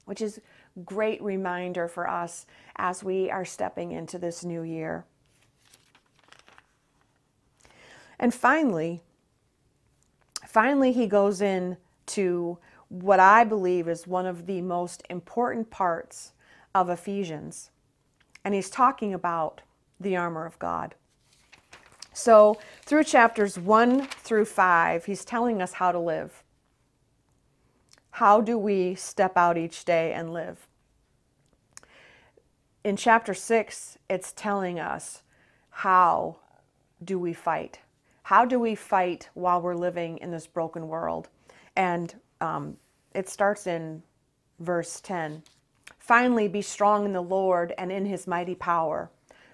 which 0.05 0.21
is 0.21 0.37
a 0.37 0.79
great 0.79 1.21
reminder 1.21 1.87
for 1.87 2.09
us 2.09 2.45
as 2.77 3.03
we 3.03 3.29
are 3.29 3.43
stepping 3.43 3.91
into 3.91 4.17
this 4.17 4.45
new 4.45 4.63
year. 4.63 5.05
And 8.17 8.33
finally, 8.33 9.01
finally 10.47 10.93
he 10.93 11.07
goes 11.07 11.41
in 11.41 11.75
to 12.07 12.59
what 12.87 13.19
I 13.19 13.43
believe 13.43 13.87
is 13.87 14.05
one 14.05 14.25
of 14.25 14.45
the 14.45 14.61
most 14.61 15.03
important 15.09 15.69
parts 15.69 16.33
of 16.75 16.89
Ephesians. 16.89 17.71
And 18.43 18.53
he's 18.53 18.69
talking 18.69 19.13
about 19.13 19.61
the 20.01 20.17
armor 20.17 20.45
of 20.45 20.59
God. 20.59 20.95
So, 22.13 22.59
through 22.81 23.05
chapters 23.05 23.57
1 23.57 24.05
through 24.07 24.45
5, 24.45 25.05
he's 25.05 25.23
telling 25.23 25.61
us 25.61 25.73
how 25.73 25.91
to 25.91 25.99
live. 25.99 26.43
How 28.11 28.41
do 28.41 28.57
we 28.57 28.95
step 28.95 29.37
out 29.37 29.57
each 29.57 29.85
day 29.85 30.11
and 30.11 30.33
live? 30.33 30.67
In 32.83 32.97
chapter 32.97 33.33
6, 33.33 33.97
it's 34.09 34.33
telling 34.33 34.79
us 34.79 35.23
how 35.69 36.37
do 37.03 37.17
we 37.17 37.33
fight? 37.33 37.79
How 38.23 38.45
do 38.45 38.59
we 38.59 38.75
fight 38.75 39.29
while 39.33 39.61
we're 39.61 39.75
living 39.75 40.17
in 40.17 40.31
this 40.31 40.47
broken 40.47 40.87
world? 40.87 41.29
And 41.75 42.13
um, 42.41 42.77
it 43.13 43.29
starts 43.29 43.67
in 43.67 44.03
verse 44.59 44.99
10. 45.01 45.43
Finally, 45.97 46.47
be 46.47 46.61
strong 46.61 47.05
in 47.05 47.13
the 47.13 47.21
Lord 47.21 47.73
and 47.77 47.91
in 47.91 48.05
his 48.05 48.27
mighty 48.27 48.55
power. 48.55 49.09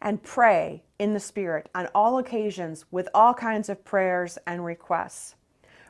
and 0.00 0.22
pray 0.22 0.82
in 0.98 1.14
the 1.14 1.20
Spirit 1.20 1.68
on 1.74 1.88
all 1.94 2.18
occasions 2.18 2.84
with 2.90 3.08
all 3.14 3.34
kinds 3.34 3.68
of 3.68 3.84
prayers 3.84 4.38
and 4.46 4.64
requests. 4.64 5.34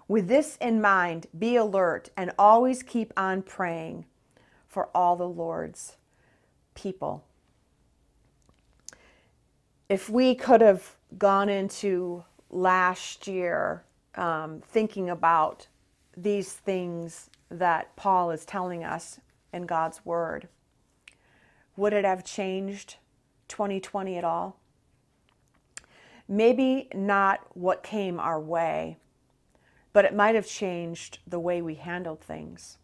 With 0.06 0.28
this 0.28 0.56
in 0.60 0.80
mind, 0.80 1.26
be 1.38 1.56
alert 1.56 2.10
and 2.16 2.32
always 2.38 2.82
keep 2.82 3.12
on 3.16 3.42
praying 3.42 4.06
for 4.66 4.88
all 4.94 5.16
the 5.16 5.28
Lord's 5.28 5.96
people. 6.74 7.24
If 9.88 10.08
we 10.08 10.34
could 10.34 10.60
have 10.60 10.96
gone 11.18 11.48
into 11.48 12.24
last 12.50 13.26
year 13.26 13.84
um, 14.14 14.62
thinking 14.66 15.10
about 15.10 15.66
these 16.16 16.52
things 16.52 17.30
that 17.50 17.94
Paul 17.96 18.30
is 18.30 18.44
telling 18.44 18.84
us 18.84 19.20
in 19.52 19.66
God's 19.66 20.04
Word, 20.04 20.48
would 21.76 21.92
it 21.92 22.04
have 22.04 22.24
changed 22.24 22.96
2020 23.48 24.16
at 24.16 24.24
all? 24.24 24.56
Maybe 26.28 26.88
not 26.94 27.40
what 27.54 27.82
came 27.82 28.20
our 28.20 28.40
way, 28.40 28.98
but 29.92 30.04
it 30.04 30.14
might 30.14 30.34
have 30.34 30.46
changed 30.46 31.18
the 31.26 31.40
way 31.40 31.62
we 31.62 31.74
handled 31.76 32.20
things. 32.20 32.78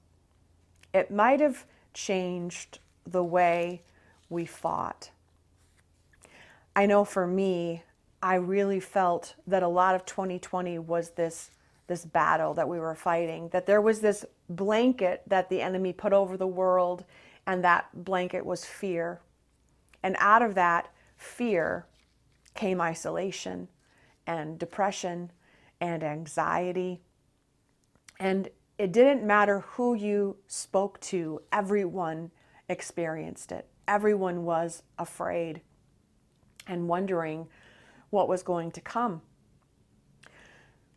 It 0.93 1.11
might 1.11 1.41
have 1.41 1.67
changed 1.93 2.79
the 3.07 3.25
way 3.25 3.83
we 4.31 4.47
fought. 4.47 5.11
I 6.75 6.87
know 6.87 7.05
for 7.05 7.27
me, 7.27 7.83
I 8.23 8.37
really 8.37 8.81
felt 8.81 9.35
that 9.47 9.63
a 9.63 9.69
lot 9.69 9.95
of 9.95 10.07
2020 10.07 10.79
was 10.79 11.11
this 11.11 11.51
this 11.87 12.05
battle 12.05 12.55
that 12.55 12.69
we 12.69 12.81
were 12.81 12.95
fighting, 12.95 13.49
that 13.51 13.67
there 13.67 13.81
was 13.81 14.01
this 14.01 14.25
blanket 14.49 15.23
that 15.27 15.51
the 15.51 15.61
enemy 15.61 15.93
put 15.93 16.15
over 16.15 16.37
the 16.37 16.47
world, 16.47 17.05
and 17.47 17.63
that 17.63 18.05
blanket 18.05 18.45
was 18.47 18.65
fear. 18.65 19.21
And 20.05 20.17
out 20.19 20.43
of 20.43 20.55
that 20.55 20.91
fear 21.17 21.87
came 22.55 22.79
isolation 22.79 23.69
and 24.27 24.59
depression 24.59 25.33
and 25.81 26.05
anxiety. 26.05 27.01
And 28.21 28.51
it 28.77 28.93
didn't 28.93 29.27
matter 29.27 29.61
who 29.61 29.95
you 29.95 30.37
spoke 30.47 31.01
to, 31.01 31.41
everyone 31.51 32.33
experienced 32.69 33.51
it. 33.51 33.67
Everyone 33.89 34.45
was 34.45 34.83
afraid 34.99 35.63
and 36.67 36.87
wondering 36.87 37.47
what 38.11 38.29
was 38.29 38.43
going 38.43 38.73
to 38.73 38.83
come. 38.83 39.23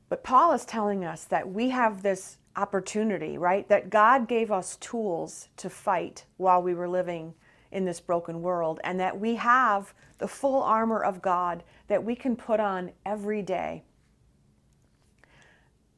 But 0.09 0.23
Paul 0.23 0.51
is 0.51 0.65
telling 0.65 1.05
us 1.05 1.23
that 1.23 1.49
we 1.49 1.69
have 1.69 2.03
this 2.03 2.39
opportunity, 2.57 3.37
right? 3.37 3.69
That 3.69 3.89
God 3.89 4.27
gave 4.27 4.51
us 4.51 4.75
tools 4.75 5.47
to 5.55 5.69
fight 5.69 6.25
while 6.35 6.61
we 6.61 6.73
were 6.73 6.89
living 6.89 7.35
in 7.71 7.85
this 7.85 7.99
broken 7.99 8.41
world, 8.41 8.79
and 8.83 8.99
that 8.99 9.19
we 9.19 9.35
have 9.35 9.93
the 10.17 10.27
full 10.27 10.61
armor 10.61 11.03
of 11.03 11.21
God 11.21 11.63
that 11.87 12.03
we 12.03 12.15
can 12.15 12.35
put 12.35 12.59
on 12.59 12.91
every 13.05 13.41
day. 13.41 13.83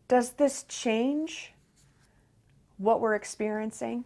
Does 0.08 0.32
this 0.32 0.63
change 0.63 1.53
what 2.77 2.99
we're 2.99 3.15
experiencing? 3.15 4.05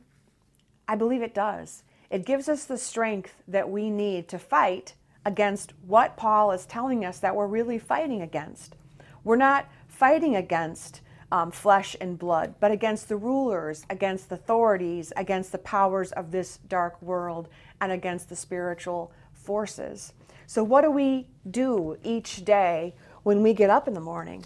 I 0.87 0.95
believe 0.95 1.21
it 1.21 1.33
does. 1.33 1.83
It 2.09 2.25
gives 2.25 2.49
us 2.49 2.65
the 2.65 2.77
strength 2.77 3.41
that 3.47 3.69
we 3.69 3.89
need 3.89 4.27
to 4.27 4.37
fight 4.37 4.95
against 5.25 5.73
what 5.87 6.17
Paul 6.17 6.51
is 6.51 6.65
telling 6.65 7.05
us 7.05 7.19
that 7.19 7.35
we're 7.35 7.47
really 7.47 7.79
fighting 7.79 8.21
against. 8.21 8.75
We're 9.23 9.37
not 9.37 9.67
fighting 9.87 10.35
against 10.35 11.01
um, 11.33 11.49
flesh 11.49 11.95
and 11.99 12.19
blood, 12.19 12.53
but 12.59 12.69
against 12.69 13.09
the 13.09 13.17
rulers, 13.17 13.87
against 13.89 14.29
the 14.29 14.35
authorities, 14.35 15.11
against 15.17 15.51
the 15.51 15.57
powers 15.57 16.11
of 16.11 16.29
this 16.29 16.59
dark 16.67 17.01
world, 17.01 17.49
and 17.81 17.91
against 17.91 18.29
the 18.29 18.35
spiritual 18.35 19.11
forces. 19.33 20.13
So, 20.45 20.63
what 20.63 20.81
do 20.81 20.91
we 20.91 21.27
do 21.49 21.97
each 22.03 22.45
day 22.45 22.93
when 23.23 23.41
we 23.41 23.55
get 23.55 23.71
up 23.71 23.87
in 23.87 23.95
the 23.95 23.99
morning? 23.99 24.45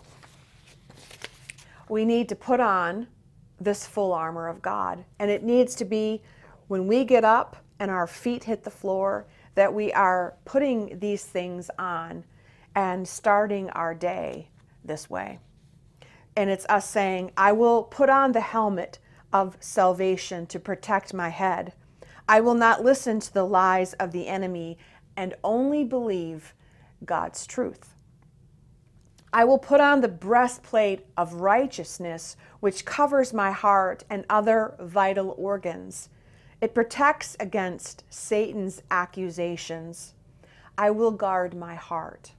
We 1.90 2.06
need 2.06 2.30
to 2.30 2.36
put 2.38 2.62
on 2.62 3.08
this 3.60 3.86
full 3.86 4.14
armor 4.14 4.48
of 4.48 4.62
God, 4.62 5.04
and 5.20 5.30
it 5.30 5.44
needs 5.44 5.76
to 5.76 5.86
be 5.86 6.22
when 6.70 6.88
we 6.88 7.04
get 7.04 7.26
up 7.26 7.58
and 7.80 7.92
our 7.92 8.08
feet 8.08 8.46
hit 8.46 8.64
the 8.64 8.72
floor, 8.72 9.26
that 9.56 9.74
we 9.74 9.92
are 9.92 10.36
putting 10.46 11.00
these 11.00 11.26
things 11.26 11.70
on 11.78 12.24
and 12.76 13.06
starting 13.06 13.70
our 13.72 13.94
day 13.94 14.48
this 14.86 15.10
way. 15.10 15.40
And 16.38 16.52
it's 16.52 16.68
us 16.70 16.88
saying, 16.88 17.32
I 17.36 17.52
will 17.52 17.82
put 17.82 18.10
on 18.10 18.32
the 18.32 18.42
helmet 18.42 19.00
of 19.34 19.58
salvation 19.60 20.46
to 20.46 20.60
protect 20.60 21.12
my 21.12 21.30
head. 21.30 21.74
I 22.30 22.42
will 22.42 22.54
not 22.54 22.86
listen 22.86 23.20
to 23.20 23.34
the 23.34 23.44
lies 23.44 23.94
of 23.94 24.12
the 24.12 24.28
enemy 24.28 24.78
and 25.16 25.34
only 25.44 25.84
believe 25.84 26.54
God's 27.04 27.48
truth. 27.48 27.96
I 29.34 29.46
will 29.46 29.58
put 29.58 29.82
on 29.82 30.02
the 30.02 30.08
breastplate 30.08 31.08
of 31.18 31.34
righteousness, 31.34 32.38
which 32.60 32.86
covers 32.86 33.34
my 33.34 33.50
heart 33.50 34.04
and 34.08 34.24
other 34.30 34.76
vital 34.80 35.34
organs. 35.40 36.08
It 36.62 36.76
protects 36.76 37.36
against 37.40 38.04
Satan's 38.12 38.84
accusations. 38.92 40.14
I 40.78 40.92
will 40.92 41.12
guard 41.12 41.56
my 41.56 41.74
heart. 41.74 42.34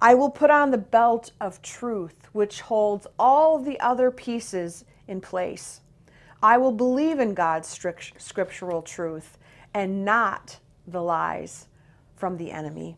I 0.00 0.14
will 0.14 0.30
put 0.30 0.50
on 0.50 0.70
the 0.70 0.78
belt 0.78 1.32
of 1.40 1.62
truth, 1.62 2.28
which 2.32 2.60
holds 2.60 3.06
all 3.18 3.58
the 3.58 3.80
other 3.80 4.10
pieces 4.10 4.84
in 5.08 5.20
place. 5.20 5.80
I 6.42 6.58
will 6.58 6.72
believe 6.72 7.18
in 7.18 7.34
God's 7.34 7.68
strict, 7.68 8.20
scriptural 8.20 8.82
truth 8.82 9.38
and 9.72 10.04
not 10.04 10.58
the 10.86 11.02
lies 11.02 11.66
from 12.14 12.36
the 12.36 12.52
enemy. 12.52 12.96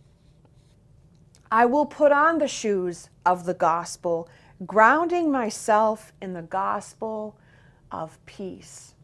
I 1.50 1.64
will 1.64 1.86
put 1.86 2.12
on 2.12 2.38
the 2.38 2.48
shoes 2.48 3.08
of 3.24 3.46
the 3.46 3.54
gospel, 3.54 4.28
grounding 4.66 5.30
myself 5.30 6.12
in 6.20 6.34
the 6.34 6.42
gospel 6.42 7.38
of 7.90 8.24
peace. 8.26 8.94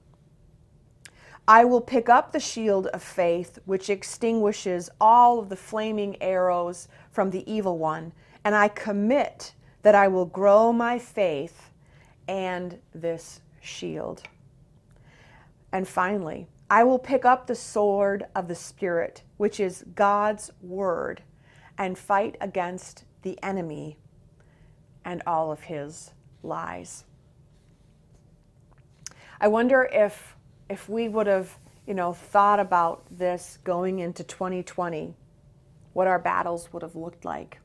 I 1.47 1.65
will 1.65 1.81
pick 1.81 2.09
up 2.09 2.33
the 2.33 2.41
shield 2.41 2.87
of 2.89 3.03
faith, 3.03 3.59
which 3.67 3.91
extinguishes 3.91 4.89
all 5.01 5.39
of 5.39 5.51
the 5.51 5.57
flaming 5.57 6.21
arrows 6.23 6.89
from 7.11 7.31
the 7.31 7.51
evil 7.51 7.77
one, 7.77 8.13
and 8.45 8.55
I 8.55 8.69
commit 8.69 9.55
that 9.83 9.95
I 9.95 10.09
will 10.09 10.25
grow 10.25 10.73
my 10.73 10.99
faith 10.99 11.71
and 12.27 12.79
this 12.95 13.43
shield. 13.61 14.23
And 15.71 15.87
finally, 15.87 16.49
I 16.71 16.83
will 16.85 16.99
pick 16.99 17.27
up 17.27 17.47
the 17.47 17.55
sword 17.55 18.25
of 18.35 18.49
the 18.49 18.55
Spirit, 18.55 19.23
which 19.37 19.61
is 19.61 19.85
God's 19.95 20.51
word, 20.63 21.23
and 21.77 21.99
fight 21.99 22.37
against 22.41 23.05
the 23.21 23.39
enemy 23.43 23.99
and 25.05 25.23
all 25.27 25.53
of 25.53 25.65
his 25.65 26.13
lies. 26.43 27.05
I 29.41 29.49
wonder 29.49 29.89
if 29.93 30.34
if 30.69 30.89
we 30.89 31.09
would 31.09 31.27
have, 31.27 31.59
you 31.87 31.95
know, 31.95 32.13
thought 32.13 32.61
about 32.61 33.05
this 33.11 33.59
going 33.65 33.99
into 33.99 34.25
2020, 34.25 35.15
what 35.93 36.07
our 36.07 36.19
battles 36.19 36.73
would 36.73 36.83
have 36.83 36.97
looked 36.97 37.25
like. 37.25 37.61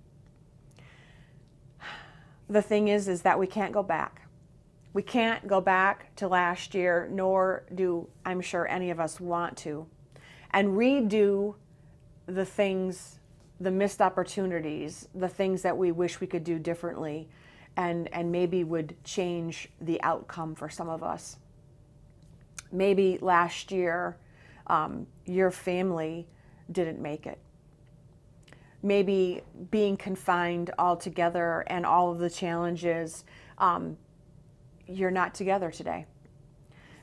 The 2.49 2.61
thing 2.61 2.87
is 2.87 3.07
is 3.07 3.21
that 3.21 3.39
we 3.39 3.47
can't 3.47 3.71
go 3.71 3.83
back. 3.83 4.23
We 4.93 5.03
can't 5.03 5.47
go 5.47 5.61
back 5.61 6.15
to 6.15 6.27
last 6.27 6.73
year, 6.73 7.07
nor 7.11 7.63
do 7.73 8.09
I'm 8.25 8.41
sure 8.41 8.67
any 8.67 8.89
of 8.89 8.99
us 8.99 9.19
want 9.19 9.55
to, 9.57 9.85
and 10.51 10.69
redo 10.69 11.55
the 12.25 12.45
things, 12.45 13.19
the 13.59 13.71
missed 13.71 14.01
opportunities, 14.01 15.07
the 15.13 15.29
things 15.29 15.61
that 15.61 15.77
we 15.77 15.91
wish 15.91 16.19
we 16.19 16.27
could 16.27 16.43
do 16.43 16.57
differently, 16.57 17.29
and, 17.77 18.11
and 18.11 18.31
maybe 18.31 18.63
would 18.63 18.95
change 19.03 19.69
the 19.79 20.01
outcome 20.01 20.55
for 20.55 20.69
some 20.69 20.89
of 20.89 21.03
us 21.03 21.37
maybe 22.71 23.17
last 23.21 23.71
year 23.71 24.17
um, 24.67 25.07
your 25.25 25.51
family 25.51 26.27
didn't 26.71 27.01
make 27.01 27.25
it. 27.25 27.39
Maybe 28.81 29.41
being 29.71 29.97
confined 29.97 30.71
all 30.77 30.95
together 30.95 31.63
and 31.67 31.85
all 31.85 32.11
of 32.11 32.19
the 32.19 32.29
challenges, 32.29 33.25
um, 33.57 33.97
you're 34.87 35.11
not 35.11 35.33
together 35.33 35.71
today. 35.71 36.05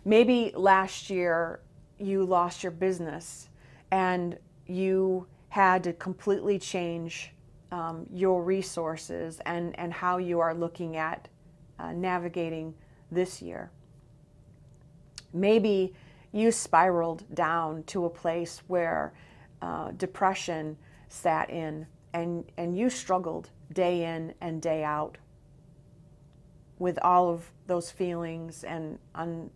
Maybe 0.05 0.53
last 0.55 1.11
year 1.11 1.61
you 1.99 2.25
lost 2.25 2.63
your 2.63 2.73
business 2.73 3.49
and 3.91 4.39
you 4.67 5.27
had 5.49 5.85
to 5.85 5.93
completely 5.93 6.59
change 6.59 7.33
um, 7.73 8.07
your 8.13 8.43
resources 8.43 9.41
and, 9.45 9.79
and 9.79 9.93
how 9.93 10.19
you 10.19 10.39
are 10.41 10.55
looking 10.55 10.97
at 10.97 11.29
uh, 11.79 11.93
navigating 11.93 12.75
this 13.11 13.43
year 13.43 13.71
maybe 15.41 15.95
you 16.33 16.51
spiraled 16.51 17.25
down 17.35 17.83
to 17.85 18.05
a 18.05 18.11
place 18.11 18.63
where 18.67 19.13
uh, 19.63 19.91
depression 19.93 20.77
sat 21.09 21.51
in 21.51 21.87
and, 22.13 22.45
and 22.57 22.77
you 22.77 22.91
struggled 22.91 23.51
day 23.73 24.05
in 24.05 24.35
and 24.41 24.61
day 24.61 24.85
out 24.85 25.19
with 26.79 26.99
all 27.03 27.31
of 27.31 27.51
those 27.67 27.91
feelings 27.91 28.65
and 28.65 28.99
un- 29.15 29.51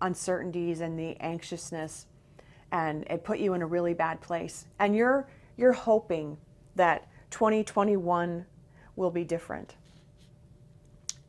uncertainties 0.00 0.80
and 0.80 0.98
the 0.98 1.16
anxiousness 1.20 2.06
and 2.72 3.04
it 3.10 3.24
put 3.24 3.38
you 3.38 3.54
in 3.54 3.62
a 3.62 3.66
really 3.66 3.94
bad 3.94 4.20
place. 4.20 4.66
And 4.78 4.94
you're 4.94 5.26
you're 5.56 5.72
hoping 5.72 6.38
that 6.76 7.06
2021 7.30 8.46
will 8.96 9.10
be 9.10 9.24
different. 9.24 9.76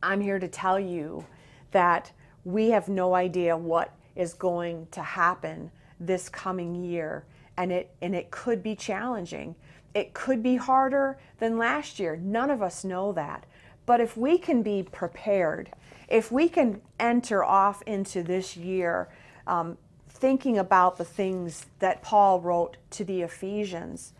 I'm 0.02 0.20
here 0.20 0.38
to 0.38 0.48
tell 0.48 0.80
you 0.80 1.24
that 1.72 2.12
we 2.44 2.70
have 2.70 2.88
no 2.88 3.14
idea 3.14 3.56
what 3.56 3.94
is 4.16 4.34
going 4.34 4.86
to 4.90 5.02
happen 5.02 5.70
this 6.00 6.28
coming 6.28 6.84
year. 6.84 7.24
And 7.56 7.70
it 7.70 7.94
and 8.00 8.14
it 8.14 8.30
could 8.30 8.62
be 8.62 8.74
challenging. 8.74 9.54
It 9.94 10.14
could 10.14 10.42
be 10.42 10.56
harder 10.56 11.18
than 11.38 11.58
last 11.58 11.98
year. 11.98 12.16
None 12.16 12.50
of 12.50 12.62
us 12.62 12.82
know 12.82 13.12
that. 13.12 13.44
But 13.84 14.00
if 14.00 14.16
we 14.16 14.38
can 14.38 14.62
be 14.62 14.82
prepared 14.82 15.70
if 16.12 16.30
we 16.30 16.46
can 16.46 16.82
enter 17.00 17.42
off 17.42 17.82
into 17.82 18.22
this 18.22 18.54
year 18.54 19.08
um, 19.46 19.78
thinking 20.10 20.58
about 20.58 20.98
the 20.98 21.04
things 21.04 21.66
that 21.78 22.02
paul 22.02 22.38
wrote 22.40 22.76
to 22.90 23.02
the 23.02 23.22
ephesians 23.22 24.12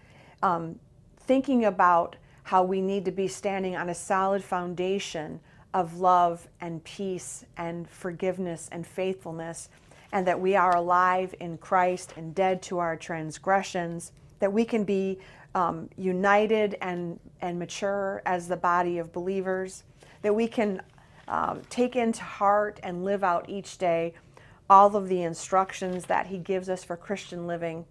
um, 0.43 0.79
thinking 1.19 1.65
about 1.65 2.17
how 2.45 2.63
we 2.63 2.81
need 2.81 3.05
to 3.05 3.13
be 3.13 3.29
standing 3.29 3.77
on 3.77 3.91
a 3.91 3.95
solid 3.95 4.43
foundation 4.43 5.39
of 5.75 5.99
love 5.99 6.49
and 6.61 6.83
peace 6.85 7.45
and 7.57 7.89
forgiveness 7.89 8.69
and 8.73 8.87
faithfulness, 8.87 9.69
and 10.13 10.27
that 10.27 10.41
we 10.41 10.55
are 10.57 10.77
alive 10.77 11.35
in 11.41 11.57
Christ 11.59 12.13
and 12.17 12.35
dead 12.35 12.63
to 12.63 12.79
our 12.79 12.97
transgressions, 12.97 14.13
that 14.39 14.53
we 14.53 14.65
can 14.65 14.85
be 14.85 15.19
um, 15.55 15.89
united 15.97 16.77
and, 16.81 17.19
and 17.41 17.59
mature 17.59 18.23
as 18.27 18.49
the 18.49 18.57
body 18.57 18.99
of 18.99 19.13
believers, 19.13 19.85
that 20.23 20.35
we 20.35 20.47
can 20.49 20.83
um, 21.29 21.63
take 21.71 21.97
into 21.97 22.23
heart 22.23 22.81
and 22.83 23.05
live 23.05 23.25
out 23.25 23.49
each 23.49 23.79
day 23.79 24.15
all 24.69 24.97
of 24.97 25.09
the 25.09 25.23
instructions 25.23 26.07
that 26.07 26.27
He 26.27 26.39
gives 26.39 26.69
us 26.69 26.85
for 26.85 26.97
Christian 26.97 27.47
living. 27.47 27.85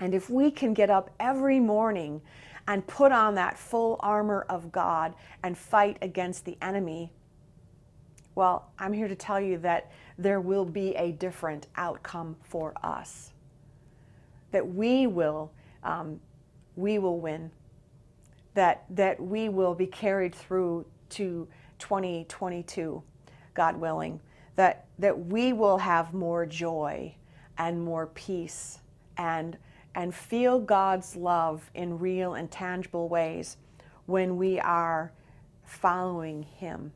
And 0.00 0.14
if 0.14 0.28
we 0.28 0.50
can 0.50 0.74
get 0.74 0.90
up 0.90 1.10
every 1.18 1.60
morning 1.60 2.20
and 2.68 2.86
put 2.86 3.12
on 3.12 3.34
that 3.36 3.58
full 3.58 3.96
armor 4.00 4.44
of 4.48 4.72
God 4.72 5.14
and 5.42 5.56
fight 5.56 5.98
against 6.02 6.44
the 6.44 6.56
enemy, 6.60 7.12
well, 8.34 8.70
I'm 8.78 8.92
here 8.92 9.08
to 9.08 9.16
tell 9.16 9.40
you 9.40 9.58
that 9.58 9.90
there 10.18 10.40
will 10.40 10.64
be 10.64 10.94
a 10.96 11.12
different 11.12 11.68
outcome 11.76 12.36
for 12.42 12.74
us. 12.82 13.32
That 14.50 14.66
we 14.74 15.06
will, 15.06 15.52
um, 15.82 16.20
we 16.76 16.98
will 16.98 17.18
win. 17.18 17.50
That 18.54 18.84
that 18.90 19.20
we 19.20 19.48
will 19.48 19.74
be 19.74 19.86
carried 19.86 20.34
through 20.34 20.86
to 21.10 21.46
2022, 21.78 23.02
God 23.54 23.76
willing. 23.76 24.20
That 24.56 24.86
that 24.98 25.26
we 25.26 25.52
will 25.52 25.78
have 25.78 26.14
more 26.14 26.46
joy 26.46 27.14
and 27.58 27.82
more 27.82 28.06
peace 28.08 28.78
and 29.16 29.56
and 29.96 30.14
feel 30.14 30.60
God's 30.60 31.16
love 31.16 31.70
in 31.74 31.98
real 31.98 32.34
and 32.34 32.50
tangible 32.50 33.08
ways 33.08 33.56
when 34.04 34.36
we 34.36 34.60
are 34.60 35.10
following 35.64 36.42
Him. 36.42 36.92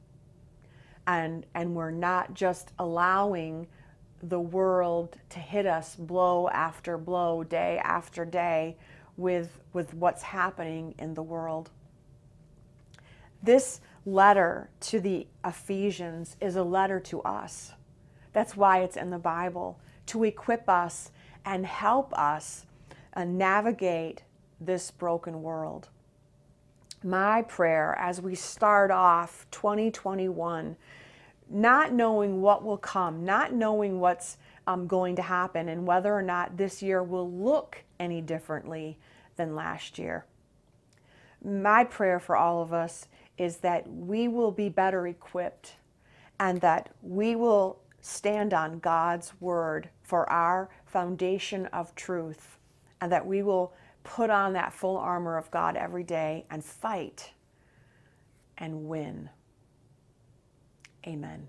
And, 1.06 1.46
and 1.54 1.74
we're 1.74 1.90
not 1.90 2.34
just 2.34 2.72
allowing 2.78 3.66
the 4.22 4.38
world 4.38 5.16
to 5.30 5.38
hit 5.38 5.64
us 5.64 5.96
blow 5.96 6.50
after 6.50 6.98
blow, 6.98 7.42
day 7.42 7.80
after 7.82 8.26
day, 8.26 8.76
with, 9.16 9.60
with 9.72 9.94
what's 9.94 10.22
happening 10.22 10.94
in 10.98 11.14
the 11.14 11.22
world. 11.22 11.70
This 13.42 13.80
letter 14.04 14.68
to 14.80 15.00
the 15.00 15.26
Ephesians 15.42 16.36
is 16.38 16.54
a 16.54 16.62
letter 16.62 17.00
to 17.00 17.22
us. 17.22 17.72
That's 18.34 18.54
why 18.54 18.82
it's 18.82 18.96
in 18.98 19.08
the 19.08 19.18
Bible, 19.18 19.80
to 20.06 20.24
equip 20.24 20.68
us 20.68 21.10
and 21.46 21.64
help 21.64 22.12
us 22.12 22.66
uh, 23.14 23.25
navigate 23.25 24.23
this 24.61 24.90
broken 24.90 25.42
world. 25.42 25.88
My 27.03 27.42
prayer 27.42 27.96
as 27.99 28.20
we 28.20 28.35
start 28.35 28.90
off 28.90 29.46
2021, 29.51 30.77
not 31.49 31.92
knowing 31.92 32.42
what 32.42 32.62
will 32.62 32.77
come, 32.77 33.25
not 33.25 33.53
knowing 33.53 34.01
what's 34.01 34.37
um, 34.66 34.87
going 34.87 35.16
to 35.16 35.23
happen 35.23 35.68
and 35.68 35.87
whether 35.87 36.14
or 36.14 36.23
not 36.23 36.57
this 36.57 36.83
year 36.83 37.03
will 37.03 37.31
look 37.31 37.83
any 37.99 38.20
differently 38.20 38.99
than 39.37 39.57
last 39.57 39.99
year. 39.99 40.27
My 41.42 41.85
prayer 41.85 42.20
for 42.20 42.37
all 42.37 42.62
of 42.62 42.73
us 42.73 43.09
is 43.38 43.59
that 43.59 43.90
we 43.90 44.29
will 44.29 44.53
be 44.53 44.68
better 44.68 45.07
equipped 45.07 45.77
and 46.38 46.61
that 46.61 46.90
we 47.03 47.35
will 47.35 47.81
stand 48.03 48.53
on 48.53 48.79
God's 48.79 49.33
word 49.40 49.88
for 50.03 50.29
our 50.31 50.68
foundation 50.85 51.66
of 51.66 51.94
truth 51.94 52.60
and 53.00 53.12
that 53.12 53.26
we 53.26 53.42
will 53.42 53.72
put 54.04 54.30
on 54.30 54.52
that 54.54 54.72
full 54.72 54.96
armor 54.96 55.36
of 55.36 55.50
God 55.50 55.76
every 55.76 56.02
day 56.02 56.44
and 56.50 56.64
fight 56.64 57.32
and 58.58 58.88
win. 58.88 59.30
Amen. 61.06 61.48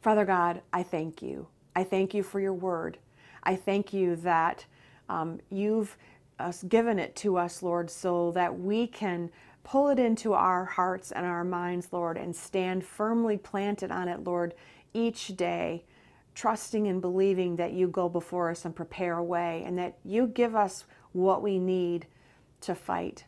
Father 0.00 0.24
God, 0.24 0.62
I 0.72 0.82
thank 0.82 1.22
you. 1.22 1.48
I 1.74 1.84
thank 1.84 2.14
you 2.14 2.22
for 2.22 2.40
your 2.40 2.54
word. 2.54 2.98
I 3.42 3.56
thank 3.56 3.92
you 3.92 4.16
that 4.16 4.64
um, 5.08 5.40
you've 5.50 5.96
uh, 6.38 6.52
given 6.68 6.98
it 6.98 7.16
to 7.16 7.36
us, 7.36 7.62
Lord, 7.62 7.90
so 7.90 8.30
that 8.32 8.58
we 8.58 8.86
can 8.86 9.30
pull 9.64 9.88
it 9.88 9.98
into 9.98 10.32
our 10.32 10.64
hearts 10.64 11.10
and 11.12 11.26
our 11.26 11.44
minds, 11.44 11.88
Lord, 11.92 12.16
and 12.16 12.34
stand 12.34 12.84
firmly 12.84 13.36
planted 13.36 13.90
on 13.90 14.08
it, 14.08 14.22
Lord, 14.22 14.54
each 14.94 15.36
day, 15.36 15.84
trusting 16.36 16.86
and 16.86 17.00
believing 17.00 17.56
that 17.56 17.72
you 17.72 17.88
go 17.88 18.08
before 18.08 18.50
us 18.50 18.66
and 18.66 18.76
prepare 18.76 19.16
a 19.16 19.24
way 19.24 19.64
and 19.66 19.78
that 19.78 19.96
you 20.04 20.26
give 20.28 20.54
us 20.54 20.84
what 21.12 21.42
we 21.42 21.58
need 21.58 22.06
to 22.60 22.74
fight. 22.74 23.24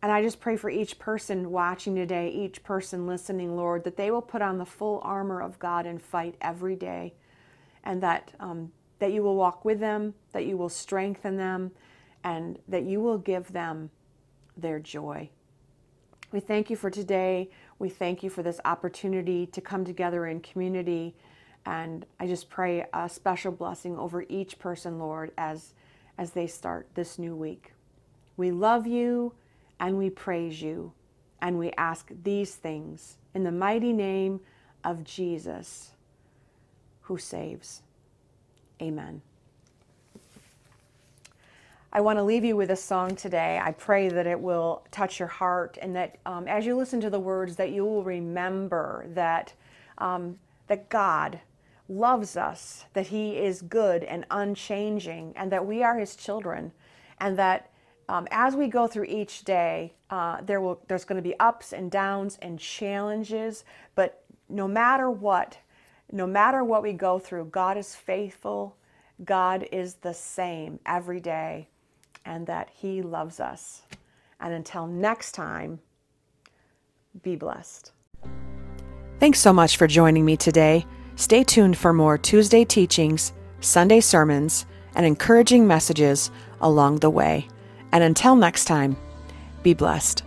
And 0.00 0.10
I 0.10 0.22
just 0.22 0.40
pray 0.40 0.56
for 0.56 0.70
each 0.70 0.98
person 0.98 1.50
watching 1.52 1.94
today, 1.94 2.30
each 2.30 2.64
person 2.64 3.06
listening, 3.06 3.54
Lord, 3.54 3.84
that 3.84 3.96
they 3.96 4.10
will 4.10 4.22
put 4.22 4.42
on 4.42 4.58
the 4.58 4.66
full 4.66 5.00
armor 5.04 5.40
of 5.40 5.58
God 5.58 5.86
and 5.86 6.02
fight 6.02 6.34
every 6.40 6.74
day, 6.74 7.14
and 7.84 8.02
that 8.02 8.32
um, 8.40 8.72
that 8.98 9.12
you 9.12 9.22
will 9.22 9.36
walk 9.36 9.64
with 9.64 9.78
them, 9.78 10.14
that 10.32 10.46
you 10.46 10.56
will 10.56 10.68
strengthen 10.68 11.36
them, 11.36 11.70
and 12.24 12.58
that 12.66 12.84
you 12.84 13.00
will 13.00 13.18
give 13.18 13.52
them 13.52 13.90
their 14.56 14.80
joy. 14.80 15.28
We 16.32 16.40
thank 16.40 16.70
you 16.70 16.76
for 16.76 16.90
today. 16.90 17.50
We 17.78 17.88
thank 17.88 18.22
you 18.22 18.30
for 18.30 18.42
this 18.42 18.60
opportunity 18.64 19.46
to 19.46 19.60
come 19.60 19.84
together 19.84 20.26
in 20.26 20.40
community. 20.40 21.14
And 21.64 22.06
I 22.18 22.26
just 22.26 22.50
pray 22.50 22.86
a 22.92 23.08
special 23.08 23.52
blessing 23.52 23.96
over 23.96 24.24
each 24.28 24.58
person, 24.58 24.98
Lord, 24.98 25.32
as, 25.38 25.74
as 26.18 26.32
they 26.32 26.46
start 26.46 26.88
this 26.94 27.18
new 27.18 27.36
week. 27.36 27.72
We 28.36 28.50
love 28.50 28.86
you 28.86 29.34
and 29.78 29.98
we 29.98 30.10
praise 30.10 30.62
you. 30.62 30.92
And 31.40 31.58
we 31.58 31.72
ask 31.72 32.10
these 32.22 32.54
things 32.54 33.16
in 33.34 33.44
the 33.44 33.52
mighty 33.52 33.92
name 33.92 34.40
of 34.84 35.04
Jesus, 35.04 35.90
who 37.02 37.18
saves. 37.18 37.82
Amen. 38.80 39.22
I 41.92 42.00
want 42.00 42.18
to 42.18 42.22
leave 42.22 42.44
you 42.44 42.56
with 42.56 42.70
a 42.70 42.76
song 42.76 43.16
today. 43.16 43.60
I 43.62 43.72
pray 43.72 44.08
that 44.08 44.26
it 44.26 44.40
will 44.40 44.82
touch 44.90 45.18
your 45.18 45.28
heart 45.28 45.76
and 45.82 45.94
that 45.94 46.16
um, 46.24 46.48
as 46.48 46.64
you 46.64 46.74
listen 46.74 47.00
to 47.02 47.10
the 47.10 47.20
words 47.20 47.56
that 47.56 47.70
you 47.70 47.84
will 47.84 48.02
remember 48.02 49.04
that, 49.10 49.52
um, 49.98 50.38
that 50.68 50.88
God 50.88 51.38
loves 51.92 52.36
us, 52.36 52.86
that 52.94 53.08
he 53.08 53.36
is 53.36 53.62
good 53.62 54.04
and 54.04 54.24
unchanging 54.30 55.32
and 55.36 55.52
that 55.52 55.66
we 55.66 55.82
are 55.82 55.98
his 55.98 56.16
children 56.16 56.72
and 57.20 57.38
that 57.38 57.70
um, 58.08 58.26
as 58.30 58.56
we 58.56 58.66
go 58.66 58.86
through 58.86 59.04
each 59.04 59.44
day, 59.44 59.94
uh, 60.10 60.40
there 60.42 60.60
will 60.60 60.80
there's 60.88 61.04
going 61.04 61.22
to 61.22 61.26
be 61.26 61.38
ups 61.38 61.72
and 61.72 61.90
downs 61.90 62.36
and 62.42 62.58
challenges, 62.58 63.64
but 63.94 64.24
no 64.48 64.66
matter 64.66 65.10
what, 65.10 65.56
no 66.10 66.26
matter 66.26 66.64
what 66.64 66.82
we 66.82 66.92
go 66.92 67.18
through, 67.18 67.46
God 67.46 67.76
is 67.78 67.94
faithful. 67.94 68.76
God 69.24 69.68
is 69.70 69.94
the 69.94 70.12
same 70.12 70.80
every 70.84 71.20
day 71.20 71.68
and 72.24 72.46
that 72.46 72.70
He 72.74 73.02
loves 73.02 73.40
us. 73.40 73.82
And 74.40 74.52
until 74.52 74.86
next 74.86 75.32
time, 75.32 75.78
be 77.22 77.36
blessed. 77.36 77.92
Thanks 79.20 79.38
so 79.38 79.52
much 79.52 79.76
for 79.76 79.86
joining 79.86 80.24
me 80.24 80.36
today. 80.36 80.84
Stay 81.16 81.44
tuned 81.44 81.76
for 81.76 81.92
more 81.92 82.18
Tuesday 82.18 82.64
teachings, 82.64 83.32
Sunday 83.60 84.00
sermons, 84.00 84.66
and 84.94 85.06
encouraging 85.06 85.66
messages 85.66 86.30
along 86.60 86.98
the 86.98 87.10
way. 87.10 87.48
And 87.92 88.02
until 88.02 88.34
next 88.34 88.64
time, 88.64 88.96
be 89.62 89.74
blessed. 89.74 90.22